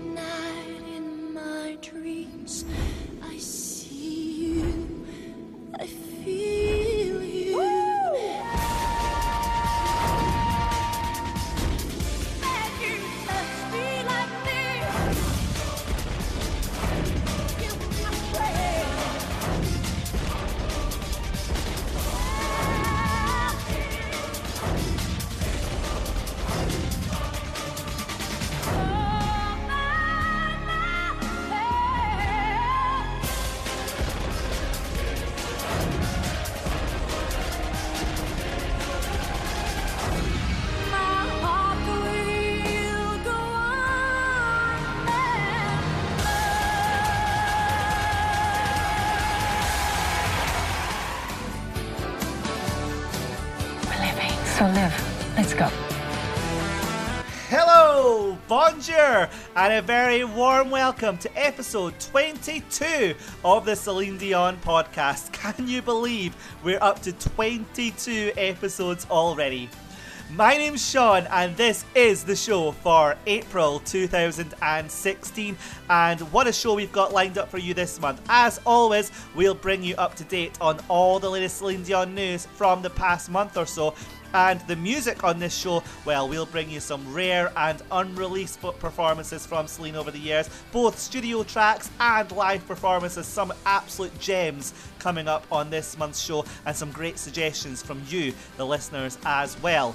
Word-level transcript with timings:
Every 0.00 0.12
night 0.14 0.96
in 0.96 1.34
my 1.34 1.76
dreams, 1.82 2.64
I 3.22 3.36
see 3.36 3.79
and 59.70 59.78
a 59.78 59.82
very 59.82 60.24
warm 60.24 60.68
welcome 60.68 61.16
to 61.16 61.30
episode 61.38 61.94
22 62.00 63.14
of 63.44 63.64
the 63.64 63.76
Celine 63.76 64.18
Dion 64.18 64.56
podcast. 64.56 65.30
Can 65.56 65.68
you 65.68 65.80
believe 65.80 66.34
we're 66.64 66.82
up 66.82 67.00
to 67.02 67.12
22 67.12 68.32
episodes 68.36 69.06
already? 69.08 69.70
My 70.32 70.56
name's 70.56 70.88
Sean, 70.88 71.26
and 71.30 71.56
this 71.56 71.84
is 71.94 72.24
the 72.24 72.34
show 72.34 72.72
for 72.72 73.16
April 73.26 73.80
2016. 73.80 75.56
And 75.88 76.20
what 76.32 76.46
a 76.46 76.52
show 76.52 76.74
we've 76.74 76.92
got 76.92 77.12
lined 77.12 77.38
up 77.38 77.48
for 77.48 77.58
you 77.58 77.72
this 77.72 78.00
month. 78.00 78.22
As 78.28 78.60
always, 78.64 79.12
we'll 79.36 79.54
bring 79.54 79.82
you 79.84 79.94
up 79.96 80.16
to 80.16 80.24
date 80.24 80.56
on 80.60 80.80
all 80.88 81.18
the 81.18 81.30
latest 81.30 81.58
Celine 81.58 81.82
Dion 81.84 82.14
news 82.14 82.46
from 82.46 82.82
the 82.82 82.90
past 82.90 83.30
month 83.30 83.56
or 83.56 83.66
so. 83.66 83.94
And 84.32 84.60
the 84.62 84.76
music 84.76 85.24
on 85.24 85.38
this 85.38 85.54
show, 85.56 85.82
well, 86.04 86.28
we'll 86.28 86.46
bring 86.46 86.70
you 86.70 86.80
some 86.80 87.12
rare 87.12 87.52
and 87.56 87.82
unreleased 87.90 88.60
performances 88.60 89.46
from 89.46 89.66
Celine 89.66 89.96
over 89.96 90.10
the 90.10 90.18
years, 90.18 90.48
both 90.72 90.98
studio 90.98 91.42
tracks 91.42 91.90
and 92.00 92.30
live 92.32 92.66
performances, 92.66 93.26
some 93.26 93.52
absolute 93.66 94.16
gems 94.18 94.72
coming 94.98 95.28
up 95.28 95.46
on 95.50 95.70
this 95.70 95.98
month's 95.98 96.20
show, 96.20 96.44
and 96.66 96.76
some 96.76 96.92
great 96.92 97.18
suggestions 97.18 97.82
from 97.82 98.02
you, 98.08 98.32
the 98.56 98.64
listeners, 98.66 99.18
as 99.24 99.60
well. 99.62 99.94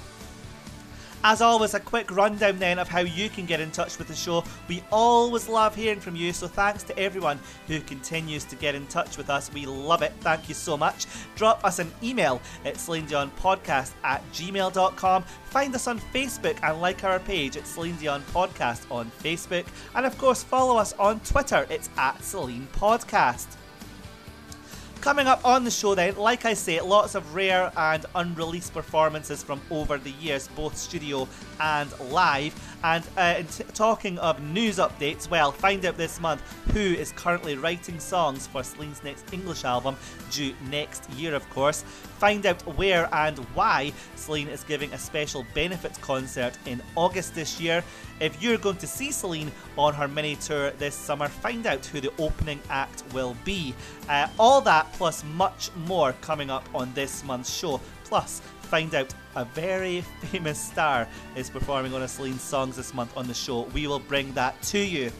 As 1.28 1.40
always, 1.42 1.74
a 1.74 1.80
quick 1.80 2.12
rundown 2.12 2.60
then 2.60 2.78
of 2.78 2.86
how 2.86 3.00
you 3.00 3.28
can 3.28 3.46
get 3.46 3.58
in 3.58 3.72
touch 3.72 3.98
with 3.98 4.06
the 4.06 4.14
show. 4.14 4.44
We 4.68 4.84
always 4.92 5.48
love 5.48 5.74
hearing 5.74 5.98
from 5.98 6.14
you, 6.14 6.32
so 6.32 6.46
thanks 6.46 6.84
to 6.84 6.96
everyone 6.96 7.40
who 7.66 7.80
continues 7.80 8.44
to 8.44 8.54
get 8.54 8.76
in 8.76 8.86
touch 8.86 9.16
with 9.16 9.28
us. 9.28 9.52
We 9.52 9.66
love 9.66 10.02
it. 10.02 10.12
Thank 10.20 10.48
you 10.48 10.54
so 10.54 10.76
much. 10.76 11.06
Drop 11.34 11.64
us 11.64 11.80
an 11.80 11.90
email 12.00 12.40
at 12.64 12.76
podcast 12.76 13.90
at 14.04 14.22
gmail.com. 14.32 15.24
Find 15.46 15.74
us 15.74 15.88
on 15.88 15.98
Facebook 15.98 16.60
and 16.62 16.80
like 16.80 17.02
our 17.02 17.18
page 17.18 17.56
at 17.56 17.66
Celine 17.66 17.96
Dion 17.96 18.22
Podcast 18.32 18.88
on 18.88 19.10
Facebook. 19.20 19.66
And 19.96 20.06
of 20.06 20.16
course, 20.18 20.44
follow 20.44 20.76
us 20.76 20.92
on 20.92 21.18
Twitter. 21.20 21.66
It's 21.68 21.90
at 21.96 22.22
Celine 22.22 22.68
Podcast. 22.72 23.48
Coming 25.06 25.28
up 25.28 25.44
on 25.44 25.62
the 25.62 25.70
show, 25.70 25.94
then, 25.94 26.16
like 26.16 26.44
I 26.44 26.54
say, 26.54 26.80
lots 26.80 27.14
of 27.14 27.32
rare 27.32 27.70
and 27.76 28.04
unreleased 28.16 28.74
performances 28.74 29.40
from 29.40 29.60
over 29.70 29.98
the 29.98 30.10
years, 30.10 30.48
both 30.56 30.76
studio 30.76 31.28
and 31.60 31.88
live. 32.10 32.52
And 32.82 33.04
uh, 33.16 33.42
t- 33.44 33.62
talking 33.72 34.18
of 34.18 34.42
news 34.42 34.78
updates, 34.78 35.30
well, 35.30 35.52
find 35.52 35.84
out 35.86 35.96
this 35.96 36.18
month 36.18 36.42
who 36.72 36.80
is 36.80 37.12
currently 37.12 37.54
writing 37.54 38.00
songs 38.00 38.48
for 38.48 38.64
Celine's 38.64 39.04
next 39.04 39.32
English 39.32 39.64
album, 39.64 39.96
due 40.32 40.54
next 40.70 41.08
year, 41.10 41.36
of 41.36 41.48
course. 41.50 41.84
Find 42.18 42.44
out 42.44 42.60
where 42.76 43.08
and 43.14 43.38
why 43.54 43.92
Celine 44.16 44.48
is 44.48 44.64
giving 44.64 44.92
a 44.92 44.98
special 44.98 45.46
benefits 45.54 45.98
concert 45.98 46.58
in 46.66 46.82
August 46.96 47.34
this 47.34 47.60
year. 47.60 47.84
If 48.18 48.42
you're 48.42 48.56
going 48.56 48.78
to 48.78 48.86
see 48.86 49.12
Celine 49.12 49.52
on 49.76 49.92
her 49.94 50.08
mini 50.08 50.36
tour 50.36 50.70
this 50.70 50.94
summer, 50.94 51.28
find 51.28 51.66
out 51.66 51.84
who 51.84 52.00
the 52.00 52.10
opening 52.18 52.60
act 52.70 53.04
will 53.12 53.36
be. 53.44 53.74
Uh, 54.08 54.28
all 54.38 54.62
that 54.62 54.95
plus 54.96 55.22
much 55.24 55.70
more 55.86 56.12
coming 56.20 56.50
up 56.50 56.66
on 56.74 56.92
this 56.94 57.22
month's 57.24 57.52
show. 57.52 57.80
Plus, 58.04 58.40
find 58.62 58.94
out 58.94 59.12
a 59.34 59.44
very 59.44 60.00
famous 60.22 60.60
star 60.60 61.06
is 61.34 61.50
performing 61.50 61.92
one 61.92 62.02
of 62.02 62.10
Celine's 62.10 62.42
songs 62.42 62.76
this 62.76 62.94
month 62.94 63.16
on 63.16 63.26
the 63.26 63.34
show. 63.34 63.62
We 63.74 63.86
will 63.86 64.00
bring 64.00 64.32
that 64.32 64.60
to 64.62 64.78
you. 64.78 65.12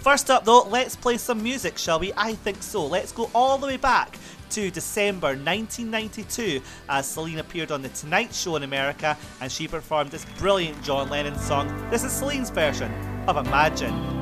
First 0.00 0.30
up, 0.30 0.44
though, 0.44 0.62
let's 0.62 0.96
play 0.96 1.18
some 1.18 1.42
music, 1.42 1.76
shall 1.76 2.00
we? 2.00 2.12
I 2.16 2.34
think 2.34 2.62
so. 2.62 2.86
Let's 2.86 3.12
go 3.12 3.30
all 3.34 3.58
the 3.58 3.66
way 3.66 3.76
back 3.76 4.18
to 4.50 4.70
December 4.70 5.28
1992 5.28 6.60
as 6.88 7.06
Celine 7.06 7.38
appeared 7.38 7.70
on 7.70 7.82
The 7.82 7.90
Tonight 7.90 8.34
Show 8.34 8.56
in 8.56 8.62
America 8.62 9.16
and 9.40 9.52
she 9.52 9.68
performed 9.68 10.10
this 10.10 10.26
brilliant 10.38 10.82
John 10.82 11.08
Lennon 11.08 11.38
song. 11.38 11.68
This 11.90 12.02
is 12.02 12.12
Celine's 12.12 12.50
version 12.50 12.90
of 13.28 13.36
Imagine. 13.36 13.94
Imagine 13.94 14.19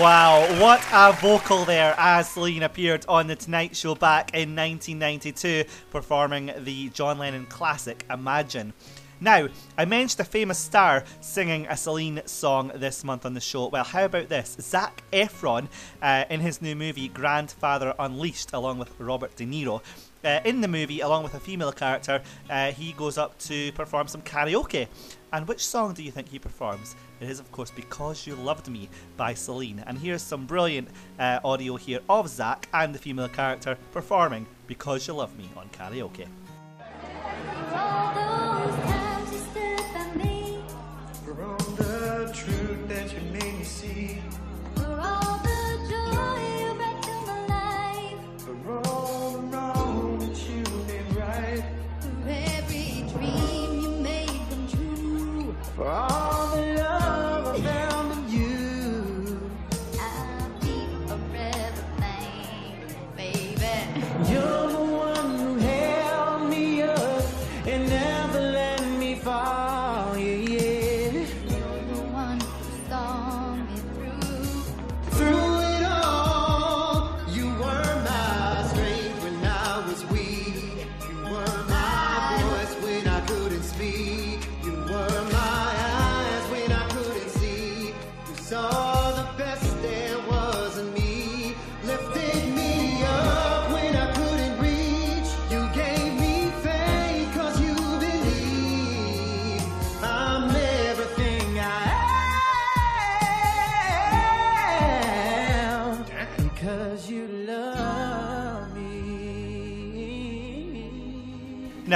Wow, 0.00 0.46
what 0.60 0.86
a 0.92 1.12
vocal 1.12 1.64
there 1.64 1.92
as 1.98 2.30
Celine 2.30 2.62
appeared 2.62 3.04
on 3.08 3.26
The 3.26 3.34
Tonight 3.34 3.74
Show 3.74 3.96
back 3.96 4.32
in 4.32 4.54
1992 4.54 5.64
performing 5.90 6.52
the 6.56 6.88
John 6.90 7.18
Lennon 7.18 7.46
classic 7.46 8.04
Imagine. 8.08 8.74
Now, 9.20 9.48
I 9.76 9.84
mentioned 9.86 10.20
a 10.20 10.24
famous 10.24 10.56
star 10.56 11.02
singing 11.20 11.66
a 11.66 11.76
Celine 11.76 12.22
song 12.26 12.70
this 12.76 13.02
month 13.02 13.26
on 13.26 13.34
the 13.34 13.40
show. 13.40 13.66
Well, 13.66 13.82
how 13.82 14.04
about 14.04 14.28
this? 14.28 14.56
Zac 14.60 15.02
Efron, 15.12 15.66
uh, 16.00 16.26
in 16.30 16.38
his 16.38 16.62
new 16.62 16.76
movie 16.76 17.08
Grandfather 17.08 17.92
Unleashed, 17.98 18.50
along 18.52 18.78
with 18.78 18.92
Robert 19.00 19.34
De 19.34 19.44
Niro. 19.44 19.82
Uh, 20.24 20.40
in 20.44 20.60
the 20.60 20.68
movie, 20.68 21.00
along 21.00 21.22
with 21.22 21.34
a 21.34 21.40
female 21.40 21.72
character, 21.72 22.20
uh, 22.50 22.72
he 22.72 22.92
goes 22.92 23.18
up 23.18 23.38
to 23.38 23.70
perform 23.72 24.08
some 24.08 24.22
karaoke. 24.22 24.88
And 25.32 25.46
which 25.46 25.64
song 25.64 25.94
do 25.94 26.02
you 26.02 26.10
think 26.10 26.28
he 26.28 26.38
performs? 26.38 26.96
It 27.20 27.28
is, 27.28 27.38
of 27.38 27.50
course, 27.52 27.70
Because 27.70 28.26
You 28.26 28.34
Loved 28.34 28.68
Me 28.68 28.88
by 29.16 29.34
Celine. 29.34 29.84
And 29.86 29.98
here's 29.98 30.22
some 30.22 30.46
brilliant 30.46 30.88
uh, 31.18 31.40
audio 31.44 31.76
here 31.76 32.00
of 32.08 32.28
Zac 32.28 32.68
and 32.72 32.94
the 32.94 32.98
female 32.98 33.28
character 33.28 33.76
performing 33.92 34.46
Because 34.66 35.06
You 35.06 35.14
Love 35.14 35.36
Me 35.36 35.48
on 35.56 35.68
karaoke. 35.68 36.26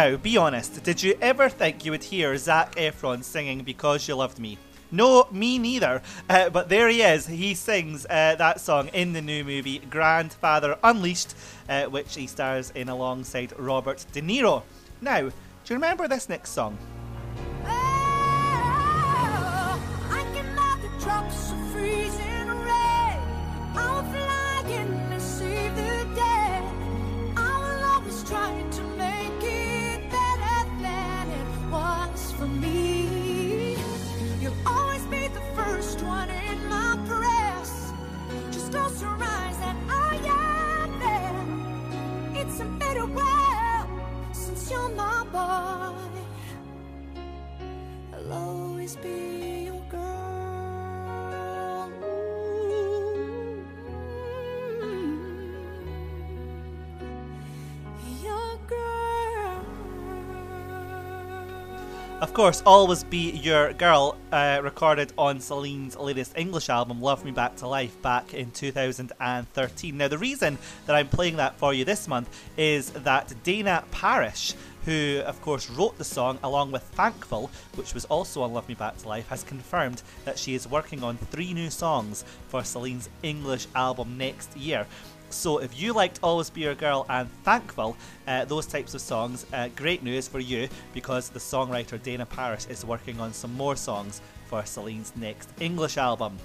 Now, 0.03 0.17
be 0.17 0.37
honest, 0.37 0.83
did 0.83 1.01
you 1.01 1.17
ever 1.21 1.49
think 1.49 1.85
you 1.85 1.93
would 1.93 2.03
hear 2.03 2.37
Zac 2.37 2.75
Efron 2.75 3.23
singing 3.23 3.63
Because 3.63 4.09
You 4.09 4.17
Loved 4.17 4.41
Me? 4.41 4.59
No, 4.91 5.29
me 5.31 5.61
neither. 5.61 6.03
Uh, 6.29 6.51
but 6.51 6.69
there 6.69 6.89
he 6.89 7.03
is. 7.03 7.29
He 7.29 7.55
sings 7.55 8.05
uh, 8.07 8.35
that 8.35 8.61
song 8.61 8.89
in 8.89 9.13
the 9.13 9.23
new 9.23 9.45
movie 9.45 9.79
Grandfather 9.79 10.77
Unleashed, 10.83 11.37
uh, 11.69 11.85
which 11.85 12.17
he 12.17 12.27
stars 12.27 12.73
in 12.75 12.89
alongside 12.89 13.57
Robert 13.57 14.05
De 14.11 14.21
Niro. 14.21 14.65
Now, 15.01 15.21
do 15.21 15.33
you 15.67 15.77
remember 15.77 16.09
this 16.09 16.29
next 16.29 16.51
song? 16.51 16.77
Of 62.23 62.35
course, 62.35 62.63
Always 62.65 63.03
Be 63.03 63.33
Your 63.33 63.73
Girl, 63.73 64.17
uh, 64.31 64.61
recorded 64.63 65.13
on 65.19 65.41
Celine's 65.41 65.97
latest 65.97 66.39
English 66.39 66.69
album, 66.69 67.01
Love 67.01 67.25
Me 67.25 67.33
Back 67.33 67.57
to 67.57 67.67
Life, 67.67 68.01
back 68.01 68.33
in 68.33 68.53
2013. 68.53 69.97
Now, 69.97 70.07
the 70.07 70.19
reason 70.19 70.57
that 70.87 70.95
I'm 70.95 71.09
playing 71.09 71.39
that 71.39 71.57
for 71.57 71.75
you 71.75 71.85
this 71.85 72.07
month 72.07 72.31
is 72.57 72.91
that 72.91 73.35
Dana 73.43 73.83
Parish, 73.91 74.55
who 74.85 75.21
of 75.27 75.43
course 75.43 75.69
wrote 75.69 75.99
the 75.99 76.05
song 76.05 76.39
along 76.45 76.71
with 76.71 76.85
Thankful, 76.85 77.51
which 77.75 77.93
was 77.93 78.05
also 78.05 78.43
on 78.43 78.53
Love 78.53 78.69
Me 78.69 78.75
Back 78.77 78.99
to 78.99 79.09
Life, 79.09 79.27
has 79.27 79.43
confirmed 79.43 80.03
that 80.25 80.39
she 80.39 80.55
is 80.55 80.69
working 80.69 81.03
on 81.03 81.17
three 81.17 81.53
new 81.53 81.71
songs 81.71 82.25
for 82.47 82.63
Celine's 82.63 83.09
English 83.25 83.67
album 83.75 84.17
next 84.17 84.57
year. 84.57 84.87
So 85.33 85.59
if 85.59 85.81
you 85.81 85.95
liked 85.95 86.21
Always 86.23 86.51
Be 86.51 86.61
Your 86.61 86.75
Girl 86.75 87.07
and 87.09 87.29
Thankful, 87.43 87.97
uh, 88.29 88.45
those 88.45 88.67
types 88.67 88.93
of 88.95 89.01
songs, 89.01 89.47
uh, 89.53 89.69
great 89.75 90.03
news 90.03 90.29
for 90.29 90.39
you 90.39 90.69
because 90.93 91.31
the 91.31 91.39
songwriter 91.39 92.01
Dana 92.01 92.27
Parish 92.27 92.67
is 92.67 92.85
working 92.85 93.19
on 93.19 93.33
some 93.33 93.55
more 93.55 93.75
songs 93.75 94.21
for 94.47 94.65
Celine's 94.67 95.13
next 95.17 95.49
English 95.59 95.97
album. 95.97 96.39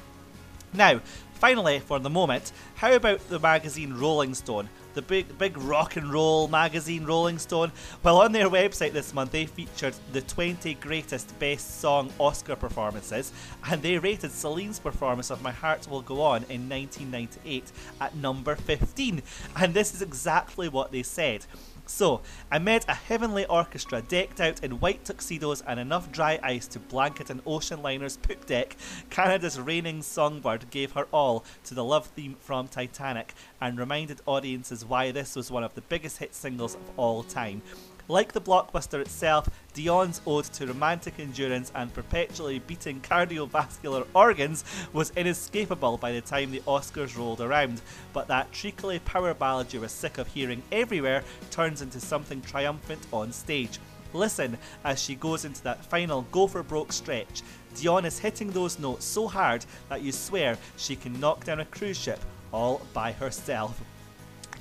Now, 0.74 1.02
finally, 1.34 1.80
for 1.80 2.00
the 2.00 2.10
moment, 2.10 2.54
how 2.76 2.94
about 2.94 3.28
the 3.28 3.40
magazine 3.40 3.94
Rolling 3.94 4.34
Stone? 4.34 4.70
The 4.98 5.04
big, 5.04 5.38
big 5.38 5.60
rock 5.60 5.96
and 5.96 6.12
roll 6.12 6.48
magazine 6.48 7.06
Rolling 7.06 7.38
Stone. 7.38 7.72
Well, 8.02 8.20
on 8.20 8.32
their 8.32 8.50
website 8.50 8.94
this 8.94 9.14
month, 9.14 9.30
they 9.30 9.46
featured 9.46 9.94
the 10.12 10.22
20 10.22 10.74
greatest 10.74 11.38
best 11.38 11.80
song 11.80 12.12
Oscar 12.18 12.56
performances, 12.56 13.32
and 13.70 13.84
they 13.84 14.00
rated 14.00 14.32
Celine's 14.32 14.80
performance 14.80 15.30
of 15.30 15.44
My 15.44 15.52
Heart 15.52 15.88
Will 15.88 16.02
Go 16.02 16.22
On 16.22 16.38
in 16.50 16.68
1998 16.68 17.72
at 18.02 18.16
number 18.16 18.56
15. 18.56 19.22
And 19.56 19.76
this 19.76 19.94
is 19.94 20.02
exactly 20.02 20.68
what 20.68 20.92
they 20.92 21.04
said. 21.04 21.46
So, 21.88 22.22
I 22.52 22.60
met 22.60 22.86
a 22.90 22.94
heavenly 22.94 23.46
orchestra 23.46 24.02
decked 24.02 24.42
out 24.42 24.62
in 24.62 24.80
white 24.80 25.06
tuxedos 25.06 25.62
and 25.62 25.80
enough 25.80 26.12
dry 26.12 26.38
ice 26.44 26.68
to 26.68 26.80
blanket 26.80 27.30
an 27.30 27.42
ocean 27.46 27.82
liner's 27.82 28.18
poop 28.18 28.46
deck, 28.46 28.76
Canada's 29.10 29.60
reigning 29.60 30.02
songbird 30.02 30.70
gave 30.70 30.92
her 30.92 31.08
all 31.14 31.46
to 31.64 31.74
the 31.74 31.84
love 31.84 32.08
theme 32.08 32.36
from 32.42 32.68
Titanic 32.68 33.34
and 33.62 33.80
reminded 33.80 34.22
audiences 34.26 34.84
why 34.84 35.12
this 35.12 35.36
was 35.36 35.50
one 35.50 35.64
of 35.64 35.76
the 35.76 35.82
biggest 35.82 36.18
hit 36.18 36.36
singles 36.36 36.76
of 36.76 36.82
all 36.98 37.24
time. 37.24 37.62
Like 38.10 38.32
the 38.32 38.40
blockbuster 38.40 39.02
itself, 39.02 39.50
Dion's 39.74 40.22
ode 40.26 40.46
to 40.46 40.68
romantic 40.68 41.16
endurance 41.20 41.74
and 41.76 41.94
perpetually 41.94 42.60
beating 42.60 43.02
cardiovascular 43.02 44.08
organs 44.16 44.64
was 44.94 45.12
inescapable 45.18 45.98
by 45.98 46.14
the 46.14 46.22
time 46.22 46.52
the 46.52 46.62
Oscars 46.62 47.18
rolled 47.18 47.42
around. 47.42 47.82
But 48.14 48.30
that 48.30 48.54
treacly 48.54 49.00
power 49.00 49.34
ballad 49.34 49.74
you 49.74 49.82
were 49.82 49.90
sick 49.90 50.18
of 50.20 50.28
hearing 50.28 50.64
everywhere 50.72 51.24
turns 51.52 51.82
into 51.82 52.00
something 52.00 52.42
triumphant 52.42 53.06
on 53.12 53.34
stage. 53.34 53.78
Listen 54.14 54.58
as 54.86 55.02
she 55.04 55.16
goes 55.16 55.44
into 55.44 55.62
that 55.64 55.84
final 55.84 56.22
go 56.32 56.48
for 56.48 56.64
broke 56.64 56.94
stretch. 56.94 57.42
Dion 57.76 58.06
is 58.06 58.20
hitting 58.20 58.52
those 58.52 58.80
notes 58.80 59.06
so 59.06 59.28
hard 59.28 59.66
that 59.90 60.02
you 60.02 60.14
swear 60.14 60.58
she 60.78 60.96
can 60.96 61.20
knock 61.20 61.44
down 61.44 61.60
a 61.60 61.66
cruise 61.66 61.98
ship 61.98 62.20
all 62.54 62.82
by 62.94 63.12
herself. 63.12 63.82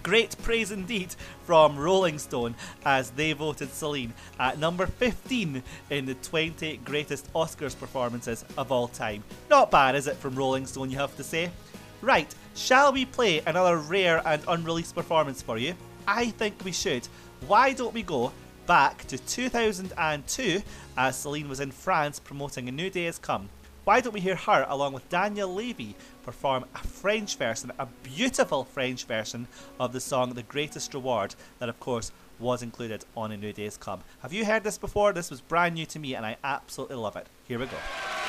Great 0.07 0.41
praise 0.45 0.71
indeed 0.71 1.17
from 1.47 1.77
Rolling 1.77 2.21
Stone 2.21 2.55
as 2.85 3.11
they 3.11 3.33
voted 3.33 3.73
Celine 3.73 4.15
at 4.39 4.57
number 4.57 4.87
15 4.87 5.61
in 5.91 6.07
the 6.07 6.15
20 6.15 6.77
greatest 6.85 7.33
Oscars 7.33 7.77
performances 7.77 8.45
of 8.57 8.71
all 8.71 8.87
time. 8.87 9.25
Not 9.51 9.73
bad, 9.73 9.97
is 9.97 10.07
it, 10.07 10.15
from 10.15 10.37
Rolling 10.37 10.65
Stone, 10.65 10.93
you 10.93 10.99
have 10.99 11.17
to 11.17 11.25
say? 11.25 11.51
Right, 12.03 12.33
shall 12.55 12.93
we 12.93 13.05
play 13.05 13.41
another 13.49 13.79
rare 13.79 14.23
and 14.25 14.41
unreleased 14.47 14.95
performance 14.95 15.43
for 15.43 15.59
you? 15.59 15.75
I 16.07 16.27
think 16.27 16.55
we 16.65 16.71
should. 16.71 17.09
Why 17.49 17.73
don't 17.73 17.93
we 17.93 18.05
go 18.05 18.31
back 18.69 19.09
to 19.09 19.19
2002 19.19 20.63
as 20.97 21.17
Celine 21.17 21.49
was 21.49 21.59
in 21.59 21.73
France 21.73 22.21
promoting 22.21 22.69
A 22.69 22.71
New 22.71 22.91
Day 22.91 23.07
Has 23.07 23.19
Come? 23.19 23.49
Why 23.83 24.01
don't 24.01 24.13
we 24.13 24.21
hear 24.21 24.35
her 24.35 24.67
along 24.69 24.95
with 24.95 25.09
Daniel 25.09 25.55
Lévi 25.55 25.95
perform 26.27 26.65
a 26.75 26.79
French 26.79 27.37
version, 27.37 27.71
a 27.79 27.87
beautiful 28.03 28.65
French 28.65 29.05
version 29.05 29.47
of 29.79 29.93
the 29.93 30.01
song 30.01 30.35
The 30.35 30.43
Greatest 30.43 30.93
Reward, 30.93 31.37
that 31.61 31.69
of 31.69 31.79
course 31.79 32.11
was 32.41 32.63
included 32.63 33.05
on 33.17 33.31
A 33.31 33.37
New 33.37 33.53
Day's 33.53 33.77
Come. 33.77 34.01
Have 34.19 34.33
you 34.33 34.45
heard 34.45 34.65
this 34.65 34.77
before? 34.77 35.13
This 35.13 35.31
was 35.31 35.41
brand 35.41 35.77
new 35.77 35.87
to 35.87 36.01
me 36.01 36.17
and 36.17 36.27
I 36.27 36.37
absolutely 36.43 36.97
love 36.97 37.15
it. 37.15 37.29
Here 37.47 37.61
we 37.61 37.67
go. 37.67 38.26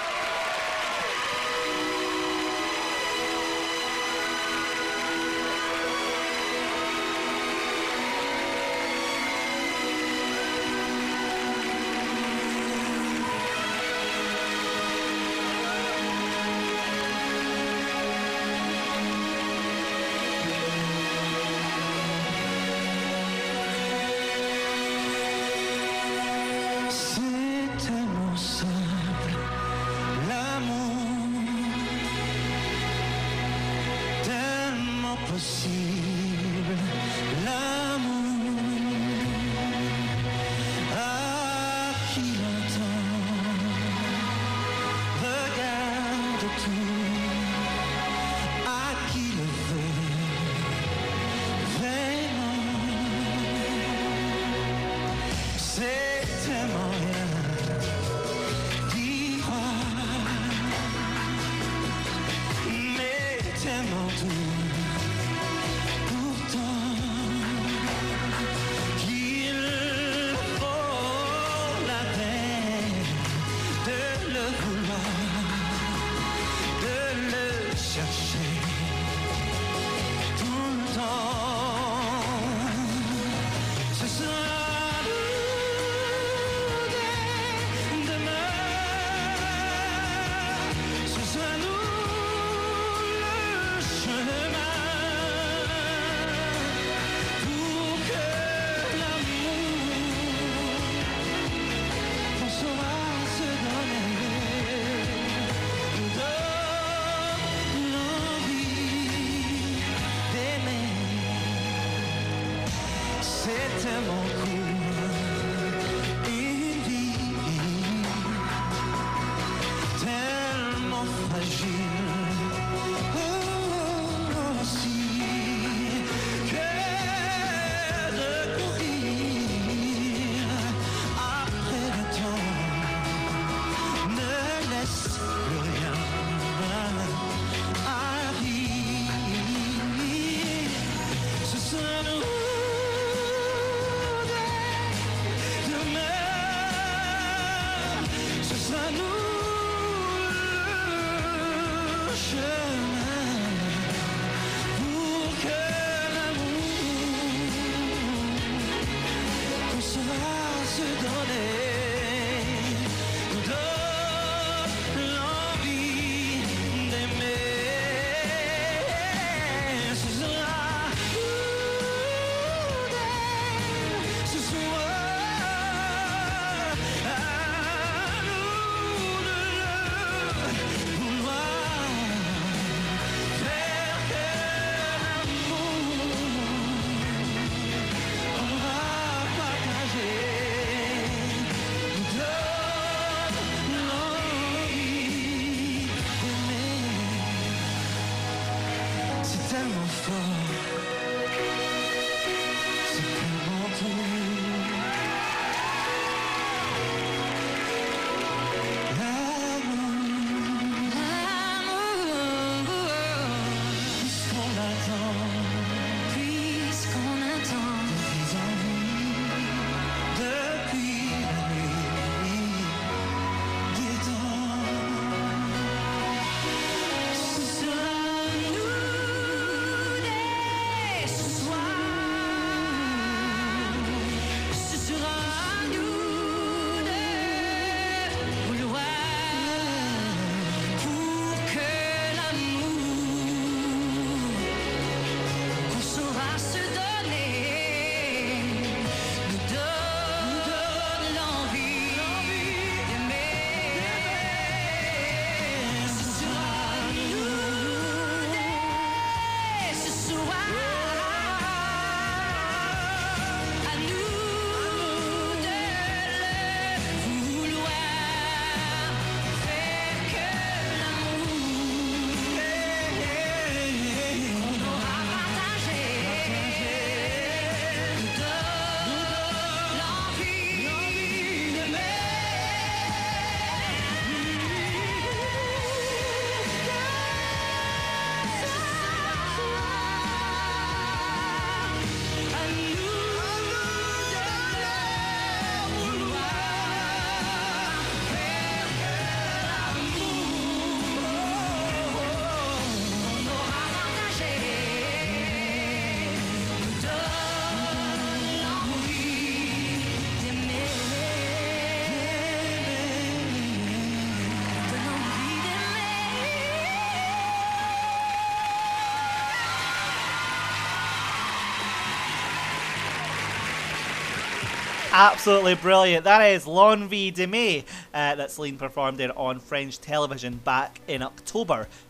Absolutely 324.99 325.53
brilliant. 325.53 326.05
That 326.05 326.21
is 326.31 326.47
L'Envie 326.47 327.13
d'aimer 327.13 327.63
uh, 327.93 328.15
that 328.15 328.31
Celine 328.31 328.57
performed 328.57 328.99
in 328.99 329.11
on 329.11 329.39
French 329.39 329.79
television 329.79 330.37
back 330.37 330.81
in 330.87 331.03
October 331.03 331.26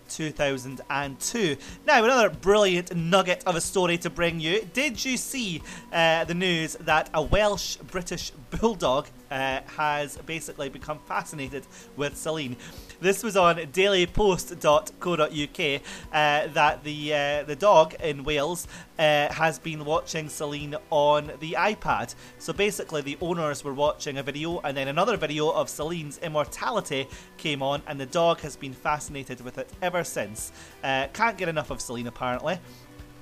2002. 0.10 1.58
Now, 1.86 2.04
another 2.04 2.30
brilliant 2.30 2.96
nugget 2.96 3.44
of 3.46 3.56
a 3.56 3.62
story 3.62 3.98
to 4.00 4.10
bring 4.10 4.40
you. 4.40 4.68
Did 4.74 5.04
you 5.04 5.18
see 5.18 5.62
uh, 5.92 6.24
the 6.26 6.34
news 6.34 6.76
that 6.82 7.10
a 7.14 7.22
Welsh 7.22 7.78
British 7.78 8.32
bulldog 8.50 9.08
uh, 9.30 9.62
has 9.76 10.18
basically 10.26 10.70
become 10.70 11.00
fascinated 11.08 11.66
with 11.96 12.18
Celine? 12.18 12.56
This 13.00 13.24
was 13.24 13.38
on 13.38 13.58
dailypost.co.uk 13.58 15.82
uh, 16.12 16.48
that 16.54 16.84
the 16.84 17.14
uh, 17.14 17.44
the 17.44 17.56
dog 17.56 17.94
in 18.02 18.24
Wales 18.24 18.68
uh, 18.98 19.32
has 19.32 19.60
been 19.60 19.86
watching 19.86 20.30
Celine 20.30 20.76
on 20.90 21.32
the 21.40 21.52
iPad. 21.52 22.16
So 22.40 22.54
basically, 22.54 23.02
the 23.02 23.18
owners 23.22 23.64
were 23.64 23.74
watching 23.74 24.18
a 24.18 24.24
video, 24.24 24.60
and 24.62 24.76
then 24.76 24.88
another 24.88 25.16
video 25.16 25.52
of 25.52 25.70
Celine's 25.70 26.18
immortality 26.20 27.08
came 27.38 27.62
on, 27.62 27.82
and 27.88 28.00
the 28.00 28.06
dog 28.06 28.40
has 28.42 28.56
been 28.56 28.74
fascinated 28.74 29.42
with 29.42 29.58
it 29.58 29.70
ever 29.82 30.04
since. 30.04 30.52
Uh, 30.84 31.08
can't 31.14 31.38
get 31.38 31.50
enough 31.50 31.72
of 31.72 31.82
Celine, 31.82 32.08
apparently. 32.08 32.60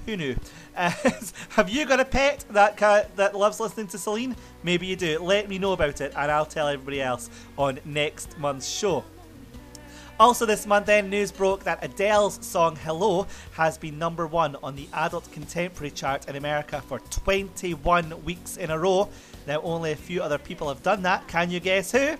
Who 0.05 0.17
knew? 0.17 0.35
Uh, 0.77 0.91
have 1.51 1.69
you 1.69 1.85
got 1.85 2.01
a 2.01 2.05
pet 2.05 2.43
that 2.49 2.75
that 3.15 3.33
loves 3.33 3.61
listening 3.61 3.87
to 3.87 3.97
Celine? 3.97 4.35
Maybe 4.61 4.85
you 4.87 4.97
do. 4.97 5.19
Let 5.19 5.47
me 5.47 5.57
know 5.57 5.71
about 5.71 6.01
it, 6.01 6.11
and 6.17 6.29
I'll 6.29 6.45
tell 6.45 6.67
everybody 6.67 7.01
else 7.01 7.29
on 7.57 7.79
next 7.85 8.37
month's 8.37 8.67
show. 8.67 9.05
Also, 10.17 10.45
this 10.45 10.65
month, 10.65 10.85
then, 10.85 11.09
news 11.09 11.29
broke 11.29 11.63
that 11.65 11.81
Adele's 11.81 12.39
song 12.45 12.77
Hello 12.77 13.27
has 13.51 13.77
been 13.77 13.99
number 13.99 14.27
one 14.27 14.55
on 14.63 14.73
the 14.75 14.87
adult 14.93 15.29
contemporary 15.33 15.91
chart 15.91 16.29
in 16.29 16.37
America 16.37 16.81
for 16.87 16.99
21 16.99 18.23
weeks 18.23 18.55
in 18.55 18.71
a 18.71 18.79
row. 18.79 19.09
Now, 19.45 19.61
only 19.61 19.91
a 19.91 19.95
few 19.95 20.21
other 20.21 20.37
people 20.37 20.69
have 20.69 20.81
done 20.81 21.01
that. 21.01 21.27
Can 21.27 21.51
you 21.51 21.59
guess 21.59 21.91
who? 21.91 22.15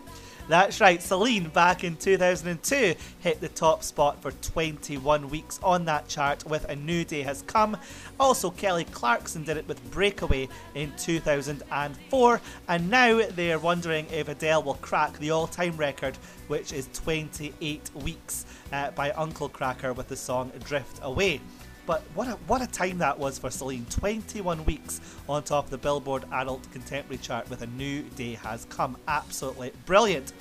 That's 0.48 0.80
right, 0.80 1.02
Celine 1.02 1.50
back 1.50 1.84
in 1.84 1.96
2002 1.96 2.94
hit 3.20 3.42
the 3.42 3.50
top 3.50 3.82
spot 3.82 4.22
for 4.22 4.32
21 4.32 5.30
weeks 5.32 5.60
on 5.64 5.86
that 5.86 6.08
chart 6.08 6.46
with 6.46 6.66
A 6.70 6.76
New 6.76 7.04
Day 7.04 7.24
Has 7.24 7.42
Come. 7.48 7.76
Also, 8.20 8.52
Kelly 8.52 8.84
Clarkson 8.84 9.44
did 9.44 9.58
it 9.58 9.68
with 9.68 9.84
Breakaway 9.90 10.48
in 10.76 10.94
2004, 10.98 12.42
and 12.68 12.90
now 12.92 13.28
they're 13.32 13.58
wondering 13.58 14.06
if 14.12 14.28
Adele 14.30 14.62
will 14.62 14.76
crack 14.76 15.18
the 15.18 15.32
all 15.32 15.48
time 15.48 15.76
record, 15.78 16.16
which 16.48 16.72
is 16.74 16.90
28 16.94 17.90
weeks 18.04 18.46
uh, 18.72 18.92
by 18.92 19.10
Uncle 19.12 19.50
Kracker 19.50 19.96
with 19.96 20.10
the 20.10 20.16
song 20.16 20.52
Drift 20.64 21.00
Away. 21.02 21.42
But 21.86 22.02
what 22.14 22.28
a, 22.28 22.32
what 22.48 22.62
a 22.62 22.68
time 22.68 22.98
that 23.00 23.20
was 23.20 23.38
for 23.38 23.50
Celine. 23.52 23.86
21 23.90 24.66
weeks 24.66 25.02
on 25.30 25.44
top 25.44 25.66
of 25.66 25.72
the 25.72 25.78
Billboard 25.78 26.26
Adult 26.32 26.72
Contemporary 26.72 27.18
chart 27.18 27.50
with 27.50 27.62
A 27.62 27.68
New 27.68 28.02
Day 28.02 28.34
Has 28.34 28.66
Come. 28.66 28.98
Absolutely 29.08 29.72
brilliant. 29.86 30.34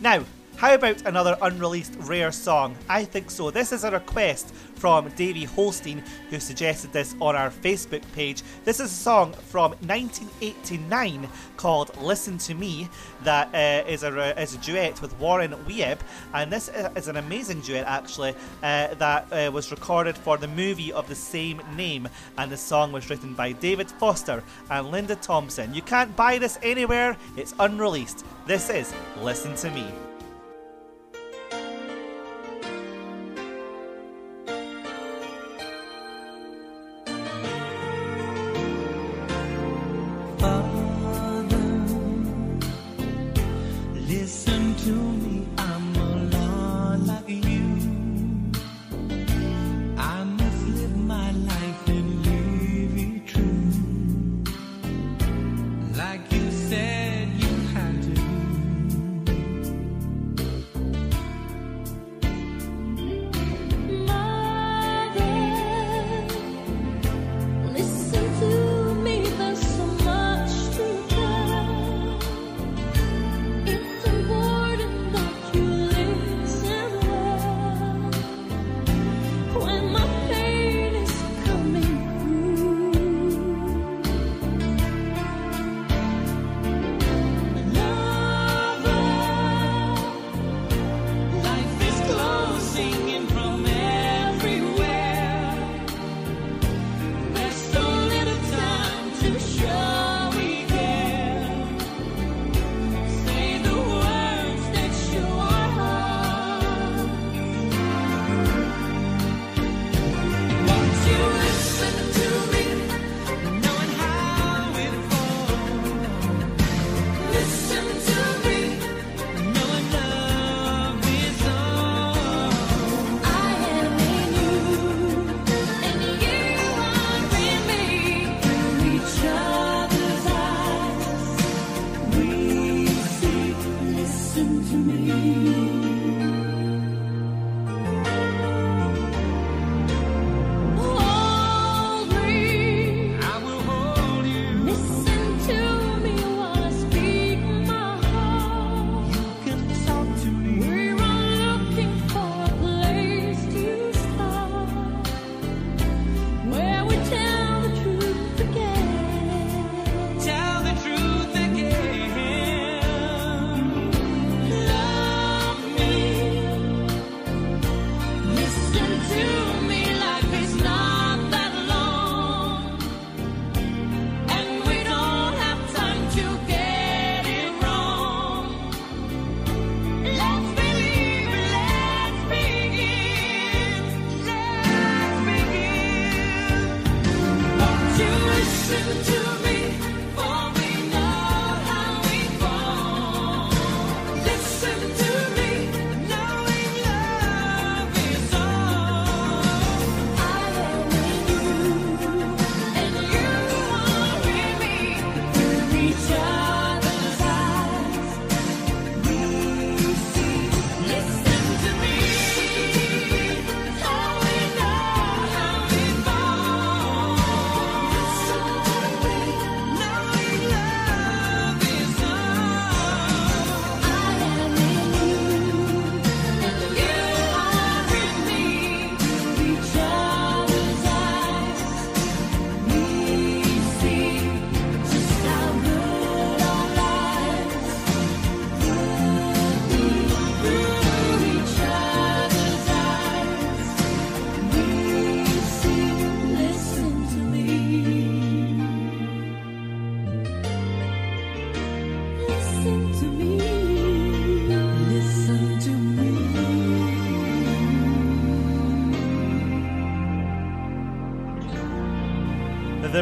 Now, 0.00 0.24
how 0.60 0.74
about 0.74 1.06
another 1.06 1.38
unreleased 1.40 1.96
rare 2.00 2.30
song? 2.30 2.76
I 2.86 3.06
think 3.06 3.30
so. 3.30 3.50
This 3.50 3.72
is 3.72 3.82
a 3.82 3.90
request 3.90 4.52
from 4.74 5.08
Davey 5.16 5.44
Holstein, 5.44 6.04
who 6.28 6.38
suggested 6.38 6.92
this 6.92 7.14
on 7.18 7.34
our 7.34 7.48
Facebook 7.48 8.02
page. 8.12 8.42
This 8.66 8.78
is 8.78 8.92
a 8.92 8.94
song 8.94 9.32
from 9.32 9.70
1989 9.86 11.30
called 11.56 11.96
"Listen 12.02 12.36
to 12.36 12.54
Me" 12.54 12.90
that 13.24 13.48
uh, 13.54 13.88
is 13.88 14.02
a 14.02 14.38
is 14.38 14.54
a 14.54 14.58
duet 14.58 15.00
with 15.00 15.18
Warren 15.18 15.52
Wiebe, 15.66 16.00
and 16.34 16.52
this 16.52 16.68
is 16.94 17.08
an 17.08 17.16
amazing 17.16 17.62
duet 17.62 17.86
actually 17.86 18.34
uh, 18.62 18.92
that 18.96 19.32
uh, 19.32 19.50
was 19.50 19.70
recorded 19.70 20.14
for 20.14 20.36
the 20.36 20.48
movie 20.48 20.92
of 20.92 21.08
the 21.08 21.14
same 21.14 21.62
name, 21.74 22.06
and 22.36 22.52
the 22.52 22.58
song 22.58 22.92
was 22.92 23.08
written 23.08 23.32
by 23.32 23.52
David 23.52 23.90
Foster 23.92 24.44
and 24.68 24.90
Linda 24.90 25.16
Thompson. 25.16 25.72
You 25.72 25.80
can't 25.80 26.14
buy 26.16 26.36
this 26.36 26.58
anywhere; 26.62 27.16
it's 27.34 27.54
unreleased. 27.58 28.26
This 28.46 28.68
is 28.68 28.92
"Listen 29.22 29.54
to 29.54 29.70
Me." 29.70 30.09